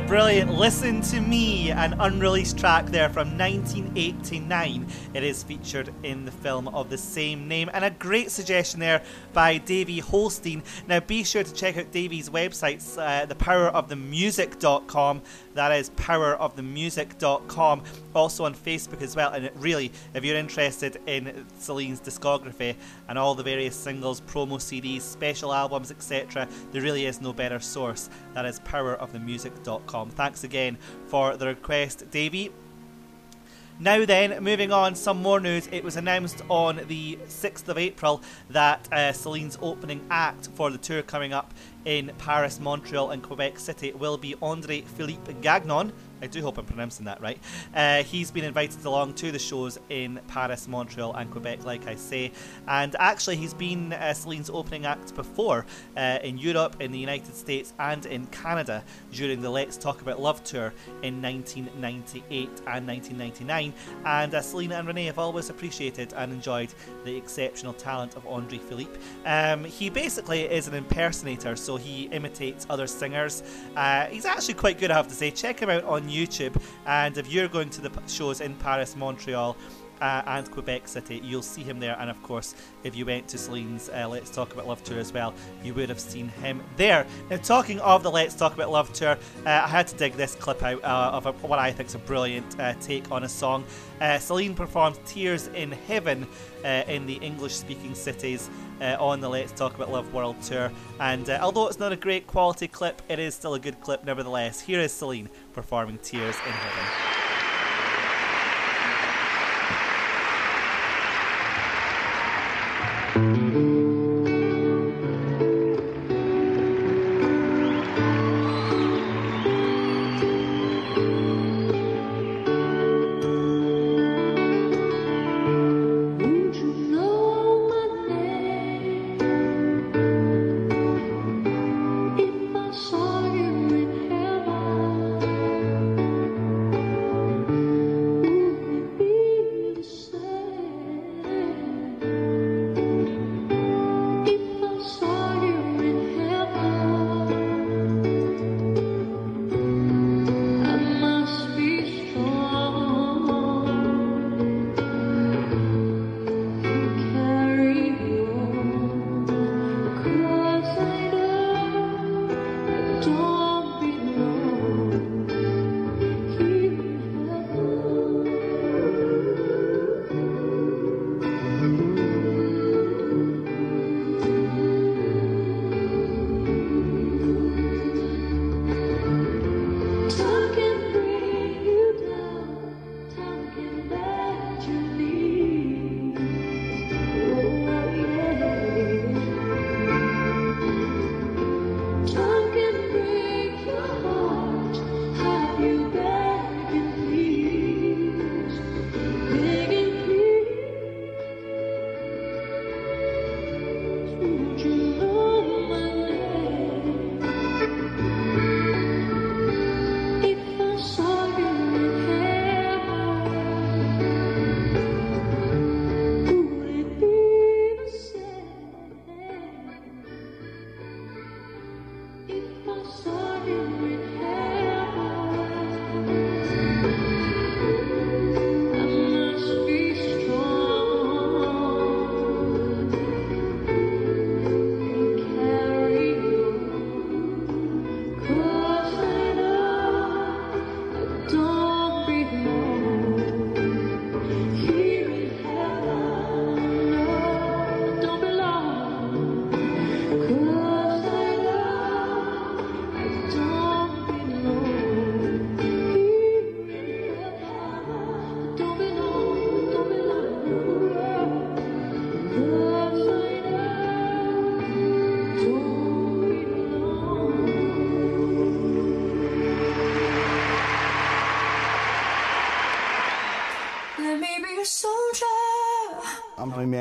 Brilliant 0.08 0.54
Listen 0.54 1.02
to 1.02 1.20
Me, 1.20 1.70
an 1.70 1.92
unreleased 2.00 2.56
track 2.56 2.86
there 2.86 3.10
from 3.10 3.36
1989. 3.36 4.86
It 5.12 5.22
is 5.22 5.42
featured 5.42 5.92
in 6.02 6.24
the 6.24 6.32
film 6.38 6.68
of 6.68 6.90
the 6.90 6.98
same 6.98 7.48
name, 7.48 7.70
and 7.72 7.84
a 7.84 7.90
great 7.90 8.30
suggestion 8.30 8.80
there 8.80 9.02
by 9.32 9.58
Davey 9.58 9.98
Holstein. 9.98 10.62
Now, 10.86 11.00
be 11.00 11.24
sure 11.24 11.42
to 11.42 11.52
check 11.52 11.76
out 11.76 11.90
Davey's 11.92 12.30
websites, 12.30 12.98
uh, 12.98 13.26
thepowerofthemusic.com. 13.26 15.22
That 15.54 15.72
is 15.72 15.90
powerofthemusic.com. 15.90 17.82
Also 18.14 18.44
on 18.44 18.54
Facebook 18.54 19.02
as 19.02 19.16
well. 19.16 19.32
And 19.32 19.50
really, 19.56 19.92
if 20.14 20.24
you're 20.24 20.36
interested 20.36 21.00
in 21.06 21.46
Celine's 21.58 22.00
discography 22.00 22.76
and 23.08 23.18
all 23.18 23.34
the 23.34 23.42
various 23.42 23.74
singles, 23.74 24.20
promo 24.20 24.58
CDs, 24.58 25.02
special 25.02 25.52
albums, 25.52 25.90
etc., 25.90 26.48
there 26.72 26.82
really 26.82 27.06
is 27.06 27.20
no 27.20 27.32
better 27.32 27.58
source. 27.60 28.08
That 28.34 28.46
is 28.46 28.60
powerofthemusic.com. 28.60 30.10
Thanks 30.10 30.44
again 30.44 30.78
for 31.08 31.36
the 31.36 31.46
request, 31.46 32.10
Davey. 32.10 32.52
Now 33.80 34.04
then, 34.04 34.42
moving 34.42 34.72
on, 34.72 34.96
some 34.96 35.22
more 35.22 35.38
news. 35.38 35.68
It 35.70 35.84
was 35.84 35.94
announced 35.94 36.42
on 36.48 36.80
the 36.88 37.16
6th 37.28 37.68
of 37.68 37.78
April 37.78 38.20
that 38.50 38.88
uh, 38.92 39.12
Celine's 39.12 39.56
opening 39.62 40.04
act 40.10 40.48
for 40.56 40.68
the 40.70 40.78
tour 40.78 41.02
coming 41.02 41.32
up 41.32 41.54
in 41.84 42.12
Paris, 42.18 42.60
Montreal, 42.60 43.10
and 43.10 43.22
Quebec 43.22 43.58
City 43.58 43.92
will 43.92 44.16
be 44.16 44.34
Andre 44.42 44.82
Philippe 44.82 45.34
Gagnon. 45.40 45.92
I 46.20 46.26
do 46.26 46.42
hope 46.42 46.58
I'm 46.58 46.64
pronouncing 46.64 47.04
that 47.06 47.20
right. 47.20 47.38
Uh, 47.74 48.02
he's 48.02 48.30
been 48.30 48.44
invited 48.44 48.84
along 48.84 49.14
to 49.14 49.30
the 49.30 49.38
shows 49.38 49.78
in 49.88 50.20
Paris, 50.28 50.66
Montreal, 50.66 51.14
and 51.14 51.30
Quebec, 51.30 51.64
like 51.64 51.86
I 51.86 51.94
say. 51.94 52.32
And 52.66 52.96
actually, 52.98 53.36
he's 53.36 53.54
been 53.54 53.92
uh, 53.92 54.12
Celine's 54.14 54.50
opening 54.50 54.86
act 54.86 55.14
before 55.14 55.64
uh, 55.96 56.18
in 56.22 56.38
Europe, 56.38 56.76
in 56.80 56.92
the 56.92 56.98
United 56.98 57.34
States, 57.34 57.72
and 57.78 58.04
in 58.06 58.26
Canada 58.26 58.82
during 59.12 59.40
the 59.40 59.50
Let's 59.50 59.76
Talk 59.76 60.00
About 60.02 60.20
Love 60.20 60.42
tour 60.44 60.72
in 61.02 61.22
1998 61.22 62.48
and 62.66 62.86
1999. 62.86 63.72
And 64.04 64.34
uh, 64.34 64.42
Selena 64.42 64.76
and 64.76 64.88
René 64.88 65.06
have 65.06 65.18
always 65.18 65.50
appreciated 65.50 66.12
and 66.14 66.32
enjoyed 66.32 66.74
the 67.04 67.16
exceptional 67.16 67.74
talent 67.74 68.16
of 68.16 68.26
Andre 68.26 68.58
Philippe. 68.58 68.98
Um, 69.24 69.64
he 69.64 69.90
basically 69.90 70.42
is 70.42 70.66
an 70.66 70.74
impersonator, 70.74 71.54
so 71.54 71.67
he 71.76 72.04
imitates 72.04 72.66
other 72.70 72.86
singers. 72.86 73.42
Uh, 73.76 74.06
he's 74.06 74.24
actually 74.24 74.54
quite 74.54 74.78
good, 74.78 74.90
I 74.90 74.94
have 74.94 75.08
to 75.08 75.14
say. 75.14 75.30
Check 75.30 75.60
him 75.60 75.70
out 75.70 75.84
on 75.84 76.08
YouTube. 76.08 76.60
And 76.86 77.16
if 77.18 77.30
you're 77.32 77.48
going 77.48 77.70
to 77.70 77.80
the 77.80 77.90
shows 78.06 78.40
in 78.40 78.54
Paris, 78.56 78.96
Montreal, 78.96 79.56
uh, 80.00 80.22
and 80.26 80.50
Quebec 80.50 80.88
City, 80.88 81.20
you'll 81.24 81.42
see 81.42 81.62
him 81.62 81.80
there. 81.80 81.96
And 81.98 82.10
of 82.10 82.22
course, 82.22 82.54
if 82.84 82.96
you 82.96 83.06
went 83.06 83.28
to 83.28 83.38
Celine's 83.38 83.88
uh, 83.88 84.08
Let's 84.08 84.30
Talk 84.30 84.52
About 84.52 84.66
Love 84.66 84.82
tour 84.84 84.98
as 84.98 85.12
well, 85.12 85.34
you 85.62 85.74
would 85.74 85.88
have 85.88 86.00
seen 86.00 86.28
him 86.28 86.62
there. 86.76 87.06
Now, 87.30 87.36
talking 87.38 87.80
of 87.80 88.02
the 88.02 88.10
Let's 88.10 88.34
Talk 88.34 88.54
About 88.54 88.70
Love 88.70 88.92
tour, 88.92 89.18
uh, 89.46 89.50
I 89.64 89.68
had 89.68 89.86
to 89.88 89.96
dig 89.96 90.14
this 90.14 90.34
clip 90.34 90.62
out 90.62 90.82
uh, 90.84 91.10
of 91.12 91.26
a, 91.26 91.32
what 91.32 91.58
I 91.58 91.72
think 91.72 91.88
is 91.88 91.94
a 91.94 91.98
brilliant 91.98 92.58
uh, 92.60 92.74
take 92.80 93.10
on 93.10 93.24
a 93.24 93.28
song. 93.28 93.64
Celine 94.20 94.54
performed 94.54 94.98
Tears 95.04 95.48
in 95.48 95.72
Heaven 95.72 96.26
in 96.64 97.06
the 97.06 97.14
English 97.14 97.54
speaking 97.54 97.94
cities. 97.94 98.48
Uh, 98.80 98.96
on 99.00 99.20
the 99.20 99.28
Let's 99.28 99.50
Talk 99.50 99.74
About 99.74 99.90
Love 99.90 100.14
World 100.14 100.40
Tour, 100.40 100.70
and 101.00 101.28
uh, 101.28 101.40
although 101.42 101.66
it's 101.66 101.80
not 101.80 101.90
a 101.90 101.96
great 101.96 102.28
quality 102.28 102.68
clip, 102.68 103.02
it 103.08 103.18
is 103.18 103.34
still 103.34 103.54
a 103.54 103.58
good 103.58 103.80
clip 103.80 104.04
nevertheless. 104.04 104.60
Here 104.60 104.78
is 104.78 104.92
Celine 104.92 105.28
performing 105.52 105.98
Tears 105.98 106.36
in 106.46 106.52
Heaven. 106.52 107.47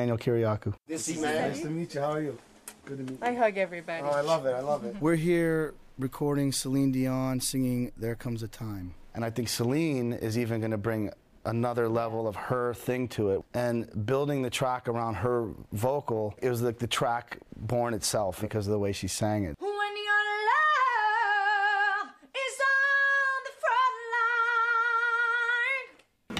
I'm 0.09 0.17
Kiriakou. 0.17 0.73
This 0.87 1.07
is 1.09 1.19
man. 1.19 1.49
Nice 1.51 1.61
to 1.61 1.69
meet 1.69 1.93
you. 1.93 2.01
How 2.01 2.11
are 2.13 2.21
you? 2.21 2.37
Good 2.85 2.97
to 2.97 3.03
meet 3.03 3.19
you. 3.21 3.27
I 3.27 3.33
hug 3.33 3.57
everybody. 3.57 4.03
Oh, 4.03 4.09
I 4.09 4.21
love 4.21 4.45
it. 4.45 4.53
I 4.53 4.61
love 4.61 4.85
it. 4.85 4.95
We're 5.01 5.15
here 5.15 5.73
recording 5.99 6.51
Celine 6.51 6.91
Dion 6.91 7.39
singing 7.39 7.91
There 7.97 8.15
Comes 8.15 8.43
a 8.43 8.47
Time. 8.47 8.93
And 9.13 9.25
I 9.25 9.29
think 9.29 9.49
Celine 9.49 10.13
is 10.13 10.37
even 10.37 10.59
going 10.61 10.71
to 10.71 10.77
bring 10.77 11.11
another 11.45 11.87
level 11.89 12.27
of 12.27 12.35
her 12.35 12.73
thing 12.73 13.07
to 13.07 13.31
it. 13.31 13.41
And 13.53 14.05
building 14.05 14.41
the 14.41 14.49
track 14.49 14.87
around 14.87 15.15
her 15.15 15.49
vocal, 15.71 16.35
it 16.41 16.49
was 16.49 16.61
like 16.61 16.77
the 16.77 16.87
track 16.87 17.39
born 17.55 17.93
itself 17.93 18.41
because 18.41 18.67
of 18.67 18.71
the 18.71 18.79
way 18.79 18.91
she 18.91 19.07
sang 19.07 19.45
it. 19.45 19.57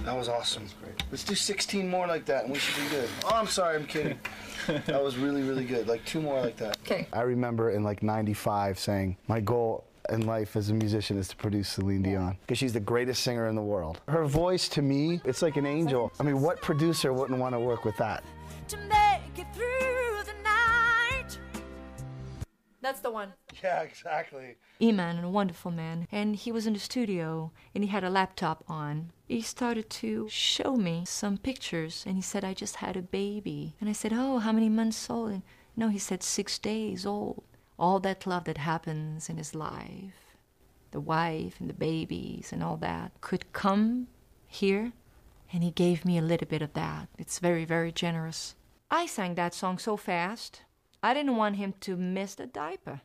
That 0.08 0.16
was 0.16 0.30
awesome. 0.30 0.64
That's 0.64 0.74
great. 0.76 1.04
Let's 1.12 1.26
do 1.26 1.36
16 1.36 1.90
more 1.90 2.08
like 2.08 2.24
that 2.28 2.46
and 2.46 2.54
we 2.54 2.60
should 2.60 2.82
be 2.82 2.90
good. 2.90 3.10
Oh, 3.26 3.32
I'm 3.34 3.46
sorry, 3.46 3.76
I'm 3.76 3.86
kidding. 3.86 4.18
that 4.68 5.04
was 5.04 5.18
really, 5.18 5.42
really 5.42 5.66
good. 5.66 5.90
Like 5.90 6.06
two 6.06 6.22
more 6.22 6.40
like 6.40 6.56
that. 6.58 6.78
Okay. 6.86 7.08
I 7.12 7.24
remember 7.24 7.72
in 7.72 7.84
like 7.84 8.02
95 8.02 8.80
saying, 8.80 9.18
my 9.28 9.42
goal 9.42 9.84
in 10.10 10.26
life 10.26 10.56
as 10.56 10.70
a 10.70 10.74
musician 10.74 11.18
is 11.18 11.28
to 11.28 11.36
produce 11.36 11.68
Celine 11.68 12.04
Dion 12.04 12.38
because 12.40 12.58
she's 12.58 12.72
the 12.72 12.80
greatest 12.80 13.22
singer 13.22 13.50
in 13.50 13.56
the 13.56 13.62
world. 13.62 14.00
Her 14.08 14.24
voice 14.24 14.70
to 14.70 14.82
me, 14.82 15.20
it's 15.26 15.42
like 15.42 15.58
an 15.58 15.66
angel. 15.66 16.14
I 16.22 16.24
mean, 16.24 16.40
what 16.40 16.62
producer 16.62 17.12
wouldn't 17.12 17.38
want 17.38 17.54
to 17.54 17.60
work 17.60 17.84
with 17.84 17.98
that? 17.98 18.24
That's 22.88 23.02
the 23.02 23.12
one. 23.12 23.34
Yeah, 23.62 23.82
exactly. 23.82 24.56
E-Man, 24.82 25.22
a 25.22 25.30
wonderful 25.30 25.72
man, 25.72 26.08
and 26.10 26.38
he 26.38 26.54
was 26.54 26.66
in 26.66 26.72
the 26.72 26.80
studio 26.80 27.52
and 27.76 27.84
he 27.84 27.90
had 27.90 28.06
a 28.06 28.10
laptop 28.10 28.64
on. 28.70 29.12
He 29.28 29.42
started 29.42 29.90
to 29.90 30.30
show 30.30 30.78
me 30.78 31.04
some 31.06 31.38
pictures 31.38 32.06
and 32.08 32.16
he 32.16 32.22
said, 32.22 32.46
I 32.46 32.54
just 32.54 32.78
had 32.78 32.96
a 32.96 33.02
baby. 33.02 33.76
And 33.82 33.90
I 33.90 33.92
said, 33.92 34.14
Oh, 34.16 34.38
how 34.38 34.54
many 34.54 34.70
months 34.70 35.10
old? 35.10 35.32
And 35.32 35.42
no, 35.76 35.90
he 35.90 36.00
said, 36.00 36.24
Six 36.24 36.58
days 36.60 37.06
old. 37.06 37.44
All 37.78 38.00
that 38.00 38.26
love 38.26 38.46
that 38.46 38.60
happens 38.60 39.30
in 39.30 39.36
his 39.36 39.54
life, 39.54 40.38
the 40.92 41.02
wife 41.02 41.60
and 41.60 41.70
the 41.70 41.74
babies 41.74 42.54
and 42.54 42.64
all 42.64 42.78
that, 42.78 43.12
could 43.20 43.52
come 43.52 44.08
here. 44.48 44.94
And 45.52 45.62
he 45.62 45.72
gave 45.72 46.06
me 46.06 46.18
a 46.18 46.22
little 46.22 46.48
bit 46.48 46.62
of 46.62 46.72
that. 46.76 47.10
It's 47.18 47.40
very, 47.40 47.66
very 47.66 47.92
generous. 47.92 48.56
I 48.90 49.08
sang 49.08 49.36
that 49.36 49.54
song 49.54 49.78
so 49.78 49.98
fast, 49.98 50.62
I 51.04 51.14
didn't 51.14 51.36
want 51.36 51.58
him 51.58 51.74
to 51.82 51.96
miss 51.96 52.36
the 52.36 52.48
diaper. 52.48 53.02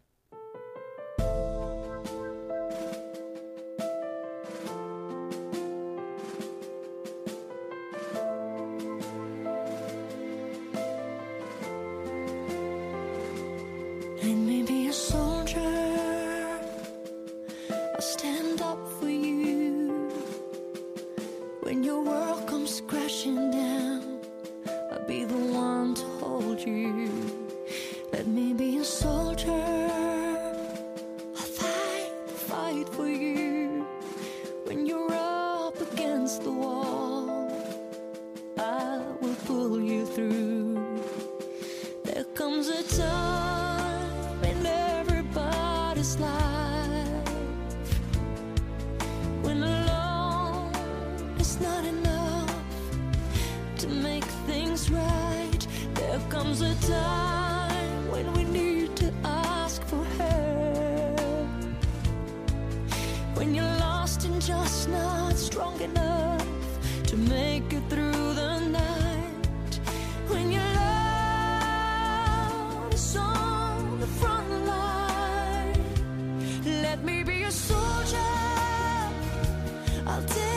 I'll 80.12 80.20
take 80.24 80.51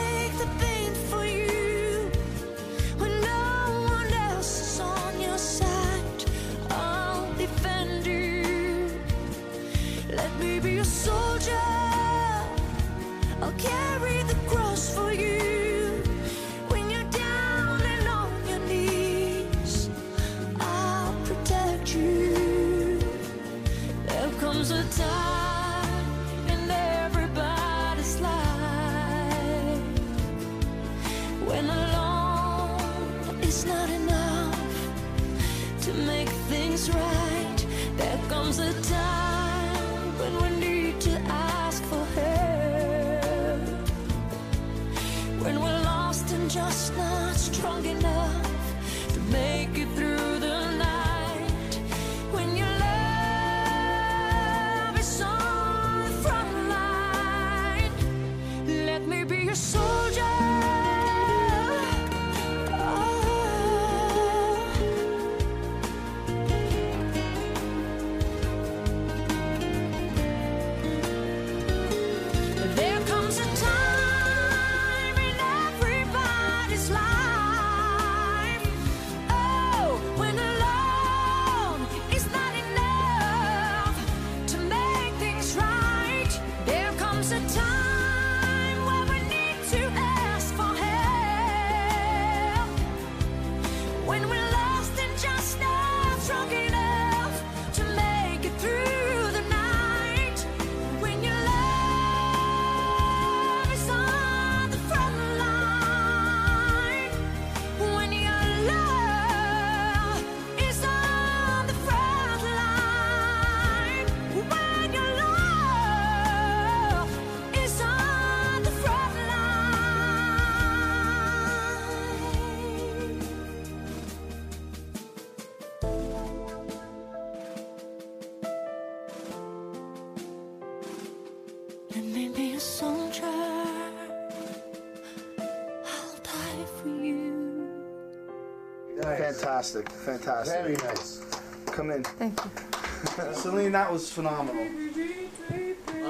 Fantastic, 139.36 139.90
fantastic. 139.90 140.62
Very 140.62 140.76
nice. 140.76 141.22
Come 141.66 141.90
in. 141.90 142.02
Thank 142.04 142.40
you. 142.42 143.32
Celine, 143.34 143.72
that 143.72 143.92
was 143.92 144.10
phenomenal. 144.10 144.66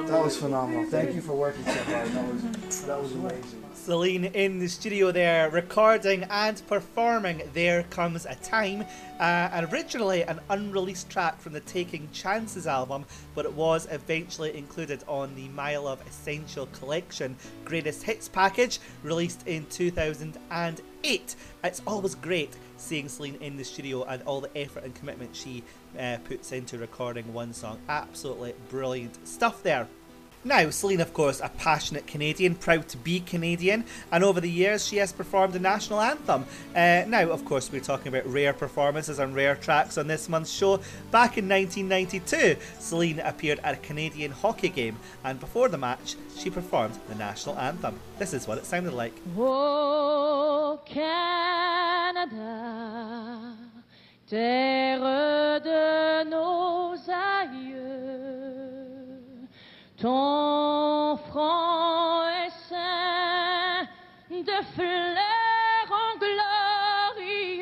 That 0.07 0.25
was 0.25 0.37
phenomenal. 0.37 0.85
Thank 0.85 1.13
you 1.13 1.21
for 1.21 1.35
working 1.35 1.65
so 1.65 1.73
hard. 1.73 2.09
That 2.09 2.33
was 2.33 2.83
that 2.85 3.03
was 3.03 3.13
amazing. 3.13 3.65
Celine 3.75 4.25
in 4.27 4.59
the 4.59 4.69
studio 4.69 5.11
there, 5.11 5.51
recording 5.51 6.25
and 6.31 6.61
performing 6.67 7.43
There 7.53 7.83
Comes 7.85 8.27
a 8.27 8.35
Time, 8.37 8.83
uh, 9.21 9.23
and 9.23 9.73
originally 9.73 10.23
an 10.23 10.41
unreleased 10.51 11.11
track 11.11 11.41
from 11.41 11.53
the 11.53 11.61
Taking 11.61 12.09
Chances 12.13 12.67
album, 12.67 13.05
but 13.35 13.45
it 13.45 13.53
was 13.53 13.87
eventually 13.91 14.57
included 14.57 15.03
on 15.07 15.35
the 15.35 15.49
My 15.49 15.77
Love 15.77 16.01
Essential 16.09 16.67
Collection 16.67 17.37
Greatest 17.65 18.03
Hits 18.03 18.29
package, 18.29 18.81
released 19.03 19.47
in 19.47 19.67
2008. 19.67 21.37
It's 21.65 21.83
always 21.87 22.15
great 22.15 22.57
seeing 22.77 23.09
Celine 23.09 23.37
in 23.41 23.57
the 23.57 23.65
studio 23.65 24.05
and 24.05 24.23
all 24.23 24.41
the 24.41 24.57
effort 24.57 24.85
and 24.85 24.95
commitment 24.95 25.35
she 25.35 25.63
uh, 25.99 26.19
puts 26.25 26.53
into 26.53 26.79
recording 26.79 27.33
one 27.33 27.53
song. 27.53 27.79
Absolutely 27.89 28.55
brilliant 28.69 29.27
stuff 29.27 29.63
there. 29.63 29.89
Now, 30.47 30.71
Celine, 30.71 31.01
of 31.01 31.13
course, 31.13 31.41
a 31.41 31.49
passionate 31.49 32.07
Canadian, 32.07 32.55
proud 32.55 32.87
to 32.91 32.97
be 32.97 33.19
Canadian, 33.19 33.85
and 34.13 34.23
over 34.23 34.41
the 34.41 34.49
years 34.49 34.87
she 34.87 34.99
has 34.99 35.13
performed 35.13 35.55
the 35.55 35.59
national 35.59 36.01
anthem. 36.01 36.45
Uh, 36.73 37.03
now, 37.09 37.31
of 37.31 37.45
course, 37.45 37.73
we're 37.73 37.81
talking 37.81 38.07
about 38.07 38.33
rare 38.33 38.53
performances 38.53 39.19
and 39.19 39.35
rare 39.35 39.57
tracks 39.57 39.99
on 39.99 40.07
this 40.07 40.29
month's 40.29 40.53
show. 40.53 40.77
Back 41.11 41.37
in 41.37 41.49
1992, 41.49 42.61
Celine 42.79 43.19
appeared 43.19 43.59
at 43.65 43.75
a 43.75 43.79
Canadian 43.79 44.31
hockey 44.31 44.69
game, 44.69 44.97
and 45.25 45.41
before 45.41 45.69
the 45.69 45.79
match, 45.79 46.15
she 46.39 46.49
performed 46.49 46.97
the 47.09 47.17
national 47.17 47.59
anthem. 47.59 47.99
This 48.21 48.33
is 48.33 48.47
what 48.47 48.59
it 48.59 48.67
sounded 48.67 48.93
like. 48.93 49.15
Canada, 50.85 52.35
terre 54.27 55.01
de 55.61 56.25
nos 56.29 56.95
aïeux, 57.11 57.79
ton 59.97 61.17
front 61.29 62.29
est 62.29 62.51
ceint 62.69 63.87
de 64.31 64.63
fleurons 64.75 66.17
glorieux, 67.19 67.57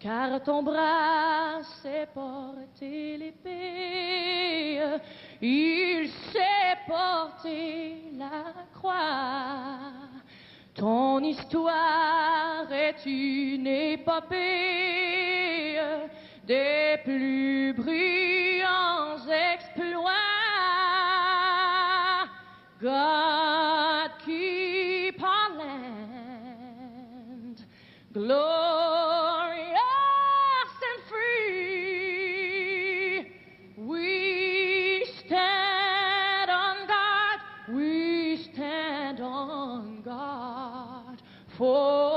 car 0.00 0.42
ton 0.42 0.62
bras 0.62 1.62
sait 1.82 2.08
porter 2.14 3.16
l'épée, 3.18 4.80
il 5.42 6.08
sait 6.32 6.78
porter 6.86 8.12
la 8.16 8.54
croix. 8.72 10.08
Ton 10.78 11.24
histoire 11.24 12.72
est 12.72 13.04
une 13.04 13.66
épopée 13.66 14.36
des 16.46 16.98
plus 17.02 17.72
brillants 17.72 19.18
exploits. 19.28 20.12
God 22.80 24.12
keep 24.24 25.20
our 25.20 25.50
land 25.58 25.96
glorious 28.12 28.38
and 30.90 31.02
free. 31.08 32.36
We 33.78 35.06
stand 35.26 36.50
on 36.50 36.86
guard, 36.86 37.40
we 37.68 38.36
stand 38.36 39.18
on 39.20 39.47
for 41.58 42.07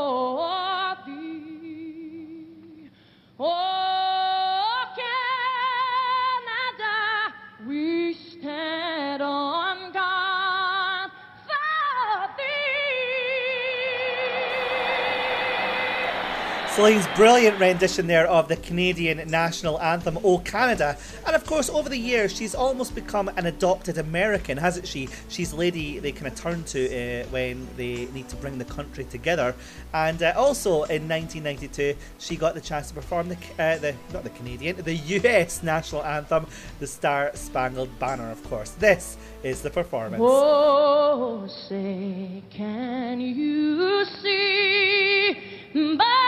Celine's 16.75 17.05
brilliant 17.17 17.59
rendition 17.59 18.07
there 18.07 18.25
of 18.27 18.47
the 18.47 18.55
Canadian 18.55 19.29
national 19.29 19.77
anthem, 19.81 20.17
O 20.23 20.37
Canada. 20.37 20.97
And 21.27 21.35
of 21.35 21.45
course, 21.45 21.69
over 21.69 21.89
the 21.89 21.97
years, 21.97 22.33
she's 22.33 22.55
almost 22.55 22.95
become 22.95 23.27
an 23.35 23.45
adopted 23.45 23.97
American, 23.97 24.57
hasn't 24.57 24.87
she? 24.87 25.09
She's 25.27 25.51
a 25.51 25.57
lady 25.57 25.99
they 25.99 26.13
kind 26.13 26.27
of 26.27 26.35
turn 26.35 26.63
to 26.63 26.85
uh, 26.85 27.25
when 27.25 27.67
they 27.75 28.05
need 28.13 28.29
to 28.29 28.37
bring 28.37 28.57
the 28.57 28.63
country 28.63 29.03
together. 29.03 29.53
And 29.93 30.23
uh, 30.23 30.31
also 30.37 30.83
in 30.83 31.09
1992, 31.09 31.93
she 32.19 32.37
got 32.37 32.53
the 32.53 32.61
chance 32.61 32.87
to 32.87 32.93
perform 32.93 33.27
the, 33.27 33.37
uh, 33.59 33.77
the 33.77 33.93
not 34.13 34.23
the 34.23 34.29
Canadian, 34.29 34.77
the 34.77 34.95
US 34.95 35.63
national 35.63 36.05
anthem, 36.05 36.47
the 36.79 36.87
Star 36.87 37.31
Spangled 37.33 37.99
Banner, 37.99 38.31
of 38.31 38.41
course. 38.49 38.69
This 38.71 39.17
is 39.43 39.61
the 39.61 39.69
performance. 39.69 40.23
Oh, 40.25 41.49
say, 41.67 42.41
can 42.49 43.19
you 43.19 44.05
see 44.21 45.37
by 45.73 46.20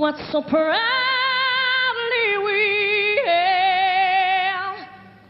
what 0.00 0.16
so 0.32 0.40
proudly 0.40 0.78
we 2.42 3.20
hailed 3.26 4.80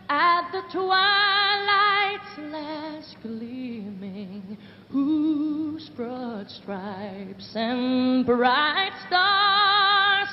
at 0.08 0.48
the 0.52 0.62
twilight's 0.70 2.38
last 2.52 3.16
gleaming, 3.20 4.56
whose 4.88 5.88
broad 5.96 6.48
stripes 6.48 7.50
and 7.56 8.24
bright 8.24 8.92
stars 9.08 10.28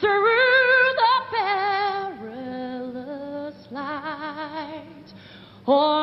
through 0.00 0.94
the 0.96 1.20
perilous 2.16 3.66
flight 3.68 5.12
o'er 5.68 6.01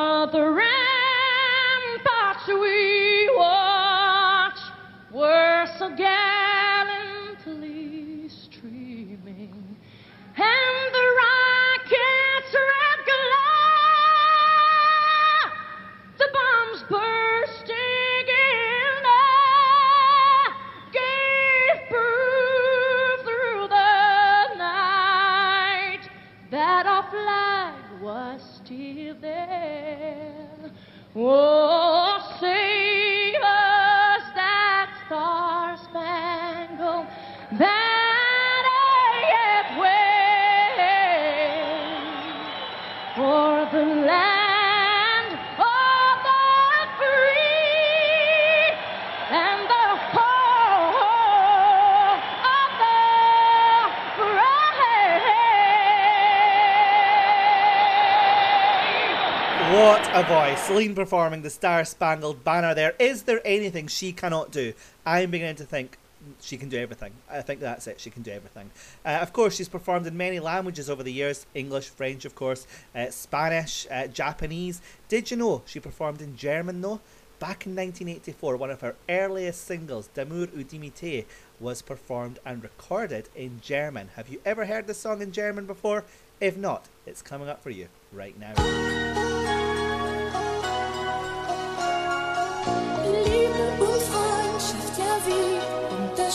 What 59.99 60.25
a 60.25 60.27
voice. 60.27 60.63
Celine 60.63 60.95
performing 60.95 61.41
the 61.41 61.49
Star 61.49 61.83
Spangled 61.83 62.43
Banner 62.43 62.73
there. 62.73 62.95
Is 62.99 63.23
there 63.23 63.41
anything 63.43 63.87
she 63.87 64.13
cannot 64.13 64.49
do? 64.49 64.73
I'm 65.05 65.29
beginning 65.29 65.57
to 65.57 65.65
think 65.65 65.97
she 66.39 66.55
can 66.55 66.69
do 66.69 66.77
everything. 66.77 67.11
I 67.29 67.41
think 67.41 67.59
that's 67.59 67.85
it. 67.85 67.99
She 67.99 68.09
can 68.09 68.23
do 68.23 68.31
everything. 68.31 68.71
Uh, 69.05 69.19
of 69.21 69.33
course, 69.33 69.57
she's 69.57 69.67
performed 69.67 70.07
in 70.07 70.15
many 70.15 70.39
languages 70.39 70.89
over 70.89 71.03
the 71.03 71.11
years 71.11 71.45
English, 71.53 71.89
French, 71.89 72.23
of 72.23 72.33
course, 72.33 72.65
uh, 72.95 73.09
Spanish, 73.09 73.87
uh, 73.91 74.07
Japanese. 74.07 74.81
Did 75.09 75.31
you 75.31 75.37
know 75.37 75.63
she 75.65 75.81
performed 75.81 76.21
in 76.21 76.37
German, 76.37 76.79
though? 76.79 77.01
Back 77.39 77.65
in 77.65 77.75
1984, 77.75 78.55
one 78.55 78.71
of 78.71 78.81
her 78.81 78.95
earliest 79.09 79.65
singles, 79.65 80.07
D'amour 80.13 80.47
ou 80.55 80.63
d'amitié, 80.63 81.25
was 81.59 81.81
performed 81.81 82.39
and 82.45 82.63
recorded 82.63 83.27
in 83.35 83.59
German. 83.61 84.11
Have 84.15 84.29
you 84.29 84.41
ever 84.45 84.65
heard 84.65 84.87
the 84.87 84.93
song 84.93 85.21
in 85.21 85.33
German 85.33 85.65
before? 85.65 86.05
If 86.39 86.55
not, 86.55 86.85
it's 87.05 87.21
coming 87.21 87.49
up 87.49 87.61
for 87.61 87.69
you 87.69 87.89
right 88.13 88.37
now. 88.39 89.38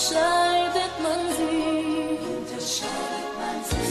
unterscheidet 0.04 0.94
man 1.02 1.20
sie? 1.36 2.18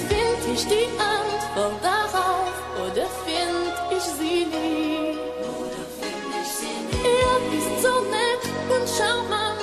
Find 0.08 0.42
ich 0.54 0.64
die 0.68 0.88
Antwort 1.00 1.84
darauf 1.84 2.54
oder 2.86 3.08
find 3.26 3.74
ich 3.92 4.04
sie 4.04 4.46
nie? 4.46 5.18
Oder 5.42 5.84
find 6.00 6.30
ich 6.42 6.50
sie 6.60 6.78
nie? 6.90 7.04
Ihr 7.04 7.36
bist 7.52 7.76
so 7.82 7.94
nett 8.12 8.44
und 8.70 8.86
charmant, 8.98 9.62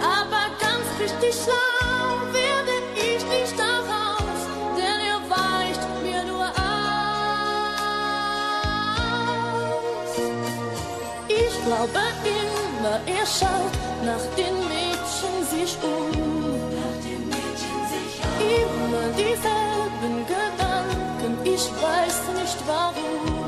aber 0.00 0.44
ganz 0.60 0.86
richtig 0.98 1.34
schlau 1.42 2.32
werde 2.32 2.74
ich 2.96 3.22
nicht 3.26 3.56
daraus, 3.58 4.40
denn 4.76 5.00
ihr 5.10 5.20
weicht 5.30 5.84
mir 6.02 6.22
nur 6.24 6.46
aus. 6.46 6.54
Ich 11.28 11.54
glaube 11.64 12.02
immer, 12.24 12.96
er 13.06 13.26
schaut 13.26 13.74
nach 14.04 14.24
den 14.36 14.63
mich 15.64 15.78
um. 15.82 16.12
Immer 18.38 19.06
dieselben 19.16 20.16
Gedanken, 20.26 21.32
ich 21.44 21.64
weiß 21.82 22.18
nicht 22.40 22.58
warum. 22.66 23.43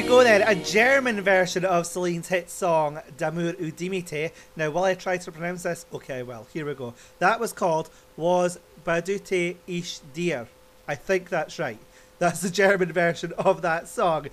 you 0.00 0.08
go 0.08 0.24
then, 0.24 0.40
a 0.40 0.54
German 0.54 1.20
version 1.20 1.62
of 1.62 1.86
Celine's 1.86 2.28
hit 2.28 2.48
song 2.48 3.00
D'amour 3.18 3.54
ou 3.60 3.70
d'amitié. 3.70 4.32
Now, 4.56 4.70
while 4.70 4.84
I 4.84 4.94
try 4.94 5.18
to 5.18 5.30
pronounce 5.30 5.64
this, 5.64 5.84
okay, 5.92 6.22
well, 6.22 6.46
here 6.54 6.64
we 6.64 6.72
go. 6.72 6.94
That 7.18 7.38
was 7.38 7.52
called 7.52 7.90
Was 8.16 8.58
Badute 8.86 9.56
Ich 9.66 10.00
Dir. 10.14 10.48
I 10.88 10.94
think 10.94 11.28
that's 11.28 11.58
right. 11.58 11.78
That's 12.18 12.40
the 12.40 12.48
German 12.48 12.92
version 12.92 13.34
of 13.36 13.60
that 13.60 13.88
song. 13.88 14.28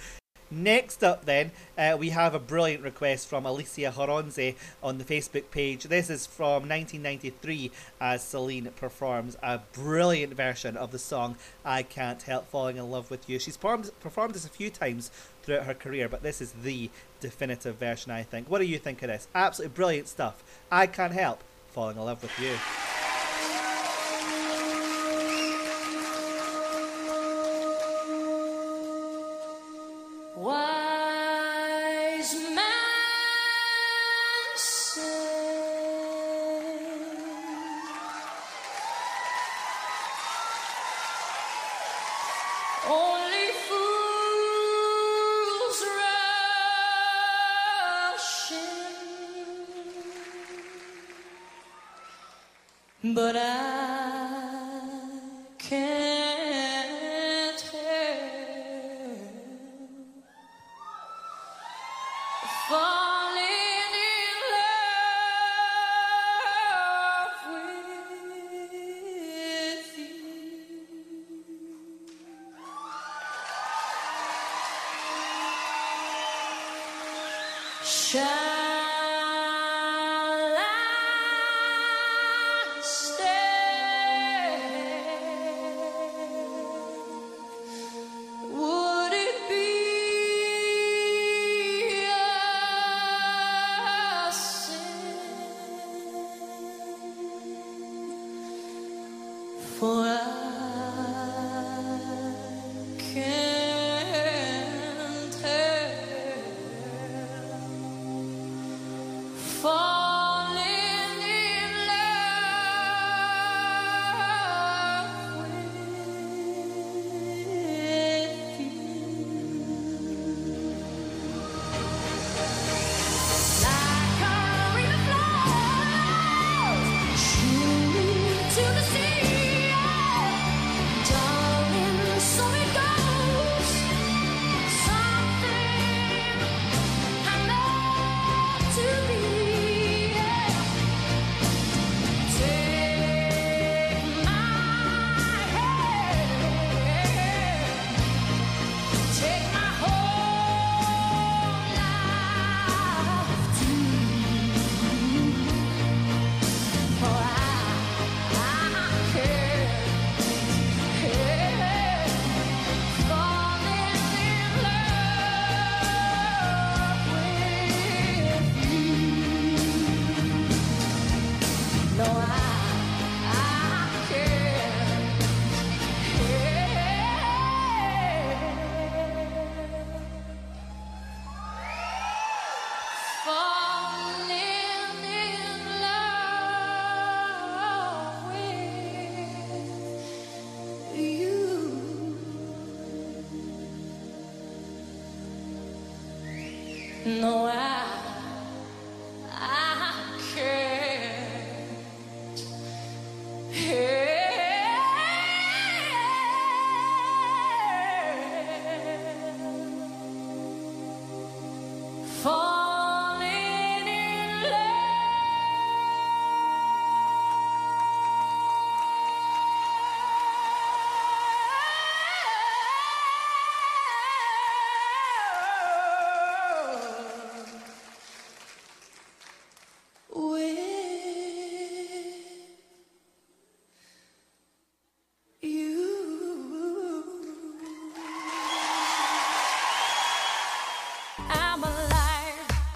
Next 0.50 1.04
up, 1.04 1.26
then, 1.26 1.52
uh, 1.78 1.98
we 2.00 2.12
have 2.12 2.34
a 2.34 2.40
brilliant 2.40 2.82
request 2.82 3.28
from 3.28 3.46
Alicia 3.46 3.94
Horonze 3.94 4.56
on 4.82 4.98
the 4.98 5.04
Facebook 5.04 5.52
page. 5.52 5.84
This 5.84 6.10
is 6.10 6.26
from 6.26 6.70
1993 6.70 7.70
as 8.00 8.24
Celine 8.24 8.72
performs 8.78 9.36
a 9.44 9.60
brilliant 9.74 10.34
version 10.34 10.78
of 10.78 10.92
the 10.92 11.00
song 11.00 11.36
I 11.66 11.84
Can't 11.84 12.22
Help 12.22 12.48
Falling 12.50 12.78
in 12.78 12.90
Love 12.90 13.12
with 13.12 13.28
You. 13.30 13.40
She's 13.40 13.58
performed, 13.58 13.92
performed 14.00 14.36
this 14.36 14.46
a 14.46 14.50
few 14.50 14.70
times 14.70 15.12
throughout 15.48 15.64
her 15.64 15.74
career, 15.74 16.10
but 16.10 16.22
this 16.22 16.42
is 16.42 16.52
the 16.52 16.90
definitive 17.22 17.78
version, 17.78 18.12
I 18.12 18.22
think. 18.22 18.50
What 18.50 18.60
do 18.60 18.66
you 18.66 18.78
think 18.78 19.02
of 19.02 19.08
this? 19.08 19.30
Absolutely 19.34 19.74
brilliant 19.76 20.10
stuff. 20.10 20.44
I 20.70 20.88
can't 20.88 21.14
help 21.14 21.42
falling 21.72 21.96
in 21.96 22.04
love 22.04 22.22
with 22.22 22.38
you. 22.38 22.58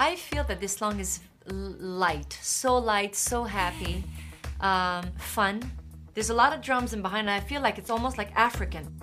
I 0.01 0.15
feel 0.15 0.43
that 0.45 0.59
this 0.59 0.75
song 0.75 0.99
is 0.99 1.19
light, 1.45 2.35
so 2.41 2.75
light, 2.75 3.15
so 3.15 3.43
happy, 3.43 4.03
um, 4.59 5.11
fun. 5.19 5.61
There's 6.15 6.31
a 6.31 6.33
lot 6.33 6.53
of 6.53 6.61
drums 6.63 6.93
in 6.93 7.03
behind, 7.03 7.29
and 7.29 7.35
I 7.39 7.39
feel 7.39 7.61
like 7.61 7.77
it's 7.77 7.91
almost 7.91 8.17
like 8.17 8.35
African. 8.35 8.99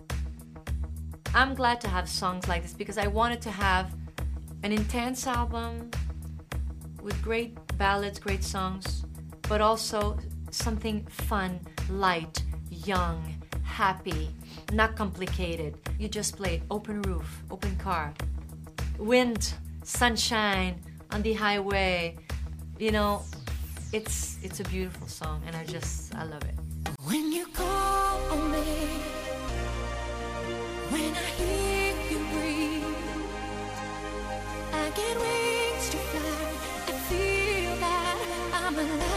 I'm 1.32 1.55
glad 1.55 1.80
to 1.82 1.88
have 1.88 2.09
songs 2.09 2.49
like 2.49 2.62
this 2.62 2.72
because 2.72 2.99
I 2.99 3.07
wanted 3.07 3.40
to 3.42 3.51
have 3.53 3.94
an 4.64 4.72
intense 4.72 5.24
album 5.28 5.88
with 7.01 7.22
great 7.22 7.57
ballads, 7.78 8.18
great 8.18 8.42
songs, 8.42 9.05
but 9.49 9.61
also 9.61 10.18
something 10.51 11.07
fun, 11.07 11.61
light, 11.90 12.42
young, 12.72 13.22
happy, 13.62 14.30
not 14.72 14.96
complicated. 14.96 15.78
You 15.96 16.09
just 16.09 16.36
play 16.36 16.61
open 16.72 17.03
roof, 17.03 17.44
open 17.53 17.76
car, 17.76 18.12
wind, 18.99 19.55
sunshine 19.84 20.82
on 21.11 21.22
the 21.22 21.32
highway. 21.32 22.16
You 22.78 22.92
know, 22.92 23.22
it's 23.92 24.38
it's 24.42 24.61
a 24.61 24.64
beautiful 24.64 25.06
song, 25.09 25.42
and 25.46 25.56
I 25.56 25.64
just 25.64 26.14
I 26.14 26.24
love 26.24 26.42
it. 26.44 26.54
When 27.04 27.32
you 27.32 27.46
call 27.46 28.18
on 28.32 28.52
me, 28.52 28.68
when 30.90 31.12
I 31.14 31.28
hear 31.40 31.94
you 32.11 32.18
breathe, 32.32 32.94
I 34.72 34.90
get 35.00 35.14
wings 35.24 35.90
to 35.90 35.98
fly. 36.11 36.52
I 36.86 36.92
feel 37.09 37.76
that 37.80 38.18
I'm 38.54 38.74
alive. 38.78 39.07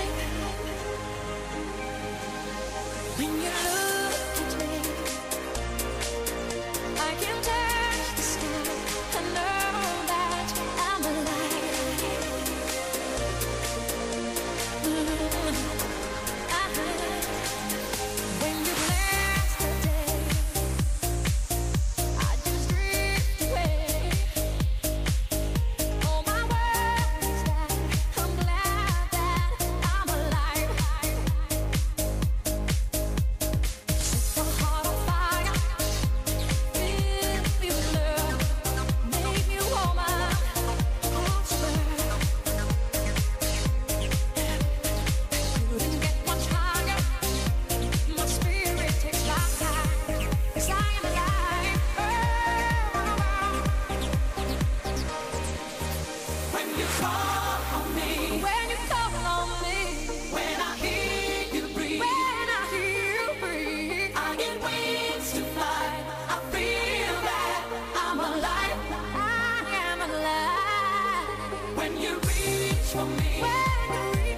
me. 73.17 74.30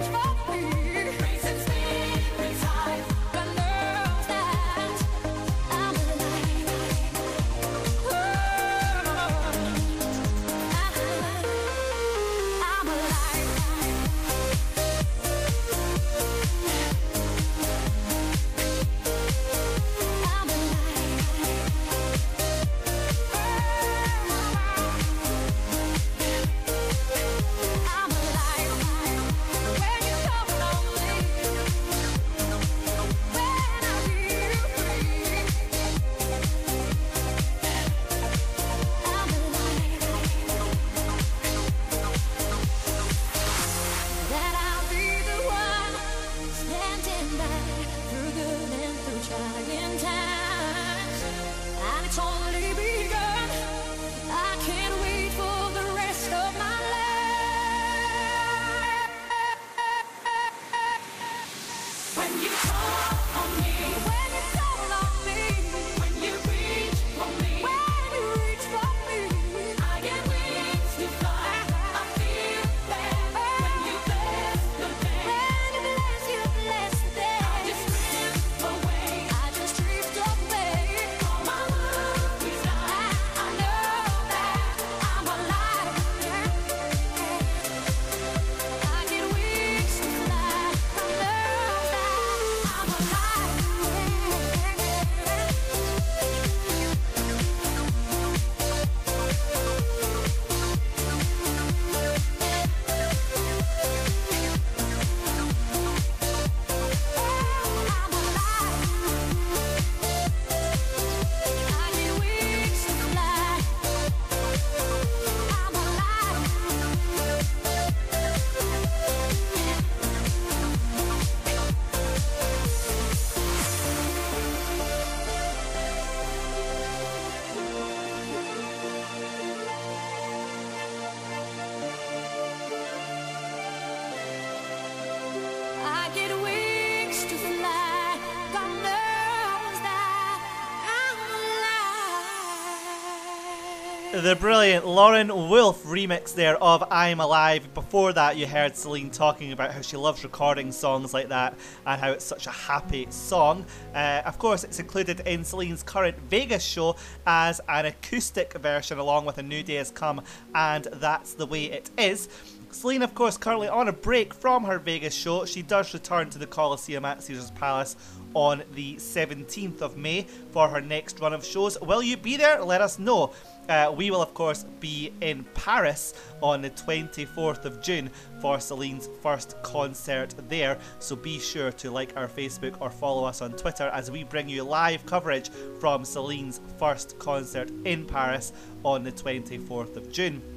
The 144.24 144.36
brilliant 144.36 144.86
Laurent 144.86 145.28
Wolf 145.28 145.84
remix 145.84 146.34
there 146.34 146.56
of 146.56 146.82
I'm 146.90 147.20
Alive. 147.20 147.74
Before 147.74 148.10
that, 148.14 148.38
you 148.38 148.46
heard 148.46 148.74
Celine 148.74 149.10
talking 149.10 149.52
about 149.52 149.72
how 149.72 149.82
she 149.82 149.98
loves 149.98 150.24
recording 150.24 150.72
songs 150.72 151.12
like 151.12 151.28
that 151.28 151.52
and 151.84 152.00
how 152.00 152.10
it's 152.12 152.24
such 152.24 152.46
a 152.46 152.50
happy 152.50 153.06
song. 153.10 153.66
Uh, 153.94 154.22
of 154.24 154.38
course, 154.38 154.64
it's 154.64 154.80
included 154.80 155.20
in 155.26 155.44
Celine's 155.44 155.82
current 155.82 156.18
Vegas 156.30 156.64
show 156.64 156.96
as 157.26 157.60
an 157.68 157.84
acoustic 157.84 158.54
version, 158.54 158.96
along 158.96 159.26
with 159.26 159.36
A 159.36 159.42
New 159.42 159.62
Day 159.62 159.74
Has 159.74 159.90
Come, 159.90 160.22
and 160.54 160.84
That's 160.84 161.34
the 161.34 161.44
Way 161.44 161.64
It 161.64 161.90
Is. 161.98 162.30
Celine, 162.70 163.02
of 163.02 163.14
course, 163.14 163.36
currently 163.36 163.68
on 163.68 163.88
a 163.88 163.92
break 163.92 164.32
from 164.32 164.64
her 164.64 164.78
Vegas 164.78 165.14
show. 165.14 165.44
She 165.44 165.60
does 165.60 165.92
return 165.92 166.30
to 166.30 166.38
the 166.38 166.46
Coliseum 166.46 167.04
at 167.04 167.22
Caesars 167.22 167.50
Palace 167.50 167.94
on 168.34 168.62
the 168.74 168.96
17th 168.96 169.80
of 169.80 169.96
May 169.96 170.26
for 170.50 170.68
her 170.68 170.80
next 170.80 171.20
run 171.20 171.32
of 171.32 171.44
shows. 171.44 171.80
Will 171.80 172.02
you 172.02 172.16
be 172.16 172.36
there? 172.36 172.62
Let 172.62 172.80
us 172.80 172.98
know. 172.98 173.32
Uh, 173.68 173.92
we 173.96 174.10
will, 174.10 174.20
of 174.20 174.34
course, 174.34 174.64
be 174.80 175.12
in 175.20 175.44
Paris 175.54 176.12
on 176.42 176.60
the 176.60 176.70
24th 176.70 177.64
of 177.64 177.80
June 177.80 178.10
for 178.40 178.60
Celine's 178.60 179.08
first 179.22 179.56
concert 179.62 180.34
there. 180.48 180.78
So 180.98 181.16
be 181.16 181.38
sure 181.38 181.72
to 181.72 181.90
like 181.90 182.14
our 182.16 182.28
Facebook 182.28 182.76
or 182.80 182.90
follow 182.90 183.24
us 183.24 183.40
on 183.40 183.52
Twitter 183.52 183.88
as 183.94 184.10
we 184.10 184.24
bring 184.24 184.48
you 184.48 184.64
live 184.64 185.06
coverage 185.06 185.48
from 185.80 186.04
Celine's 186.04 186.60
first 186.78 187.18
concert 187.18 187.70
in 187.84 188.04
Paris 188.04 188.52
on 188.84 189.02
the 189.02 189.12
24th 189.12 189.96
of 189.96 190.12
June. 190.12 190.53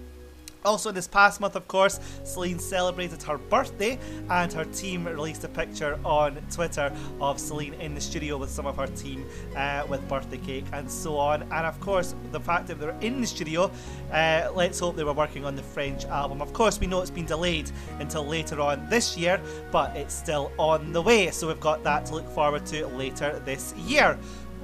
Also, 0.65 0.91
this 0.91 1.07
past 1.07 1.39
month, 1.39 1.55
of 1.55 1.67
course, 1.67 1.99
Celine 2.23 2.59
celebrated 2.59 3.21
her 3.23 3.37
birthday, 3.37 3.97
and 4.29 4.51
her 4.51 4.65
team 4.65 5.05
released 5.05 5.43
a 5.43 5.47
picture 5.47 5.99
on 6.03 6.35
Twitter 6.51 6.91
of 7.21 7.39
Celine 7.39 7.73
in 7.75 7.93
the 7.95 8.01
studio 8.01 8.37
with 8.37 8.49
some 8.49 8.65
of 8.65 8.75
her 8.77 8.87
team 8.87 9.25
uh, 9.55 9.85
with 9.87 10.07
birthday 10.07 10.37
cake 10.37 10.65
and 10.73 10.89
so 10.89 11.17
on. 11.17 11.43
And 11.43 11.65
of 11.65 11.79
course, 11.79 12.15
the 12.31 12.39
fact 12.39 12.67
that 12.67 12.79
they're 12.79 12.97
in 13.01 13.21
the 13.21 13.27
studio, 13.27 13.71
uh, 14.11 14.49
let's 14.53 14.79
hope 14.79 14.95
they 14.95 15.03
were 15.03 15.13
working 15.13 15.45
on 15.45 15.55
the 15.55 15.63
French 15.63 16.05
album. 16.05 16.41
Of 16.41 16.53
course, 16.53 16.79
we 16.79 16.87
know 16.87 17.01
it's 17.01 17.11
been 17.11 17.25
delayed 17.25 17.71
until 17.99 18.25
later 18.25 18.59
on 18.61 18.89
this 18.89 19.17
year, 19.17 19.39
but 19.71 19.95
it's 19.95 20.13
still 20.13 20.51
on 20.57 20.91
the 20.91 21.01
way, 21.01 21.31
so 21.31 21.47
we've 21.47 21.59
got 21.59 21.83
that 21.83 22.05
to 22.07 22.15
look 22.15 22.29
forward 22.29 22.65
to 22.67 22.87
later 22.87 23.41
this 23.45 23.73
year. 23.75 24.17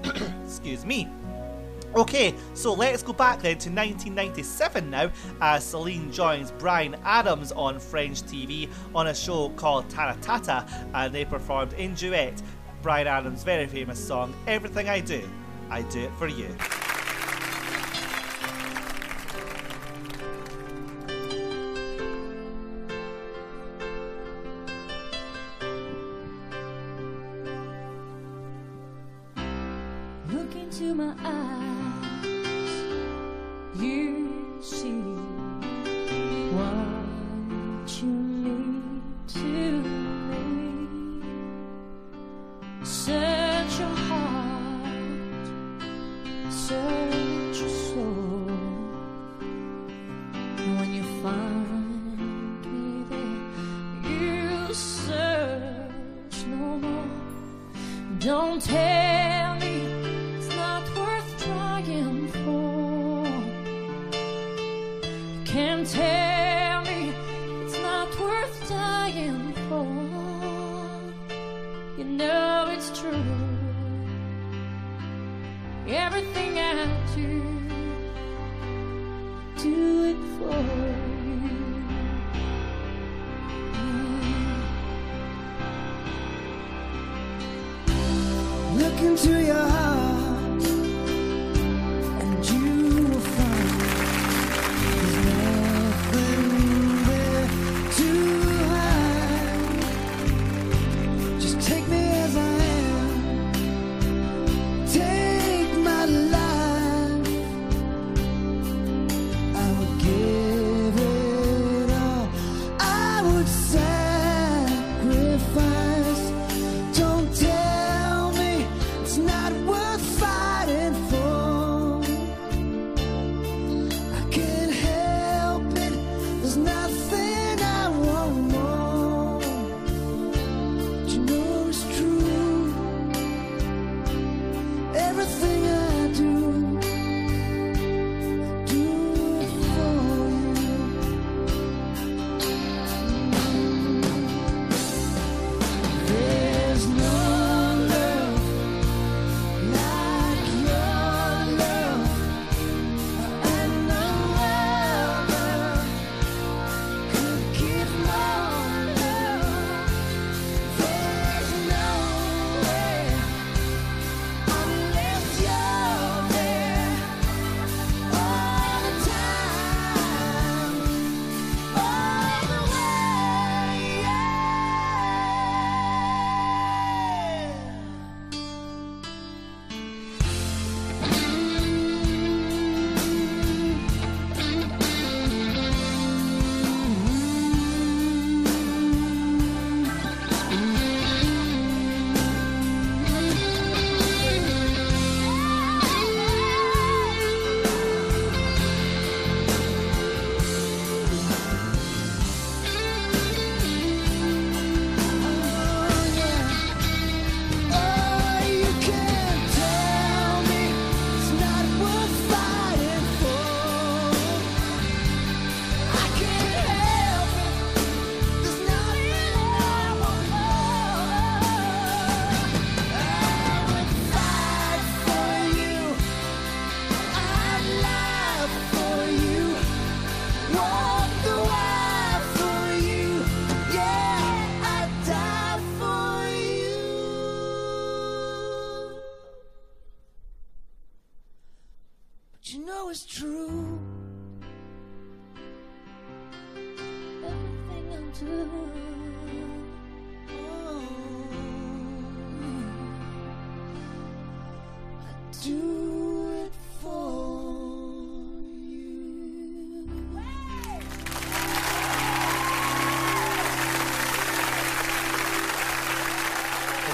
Excuse 0.45 0.85
me. 0.85 1.07
Okay, 1.95 2.33
so 2.55 2.73
let's 2.73 3.03
go 3.03 3.13
back 3.13 3.43
then 3.43 3.59
to 3.59 3.69
1997 3.69 4.89
now 4.89 5.11
as 5.41 5.63
Celine 5.63 6.11
joins 6.11 6.49
Bryan 6.49 6.95
Adams 7.03 7.51
on 7.51 7.79
French 7.79 8.23
TV 8.23 8.67
on 8.95 9.07
a 9.07 9.13
show 9.13 9.49
called 9.49 9.87
Taratata 9.89 10.67
and 10.95 11.13
they 11.13 11.23
performed 11.23 11.73
in 11.73 11.93
duet 11.93 12.41
Bryan 12.81 13.05
Adams' 13.05 13.43
very 13.43 13.67
famous 13.67 14.03
song 14.03 14.33
Everything 14.47 14.89
I 14.89 15.01
Do, 15.01 15.21
I 15.69 15.83
Do 15.83 15.99
It 16.05 16.11
For 16.17 16.27
You. 16.27 16.55
Look 30.31 30.55
into 30.55 30.95
my 30.95 31.13
eyes, 31.23 31.62
you 33.83 34.59
see 34.61 35.01
what 36.55 38.01
you 38.01 38.07
need 38.07 39.01
to 39.27 39.81
me. 40.29 41.21
Search 42.83 43.79
your 43.79 43.95
heart, 44.07 45.45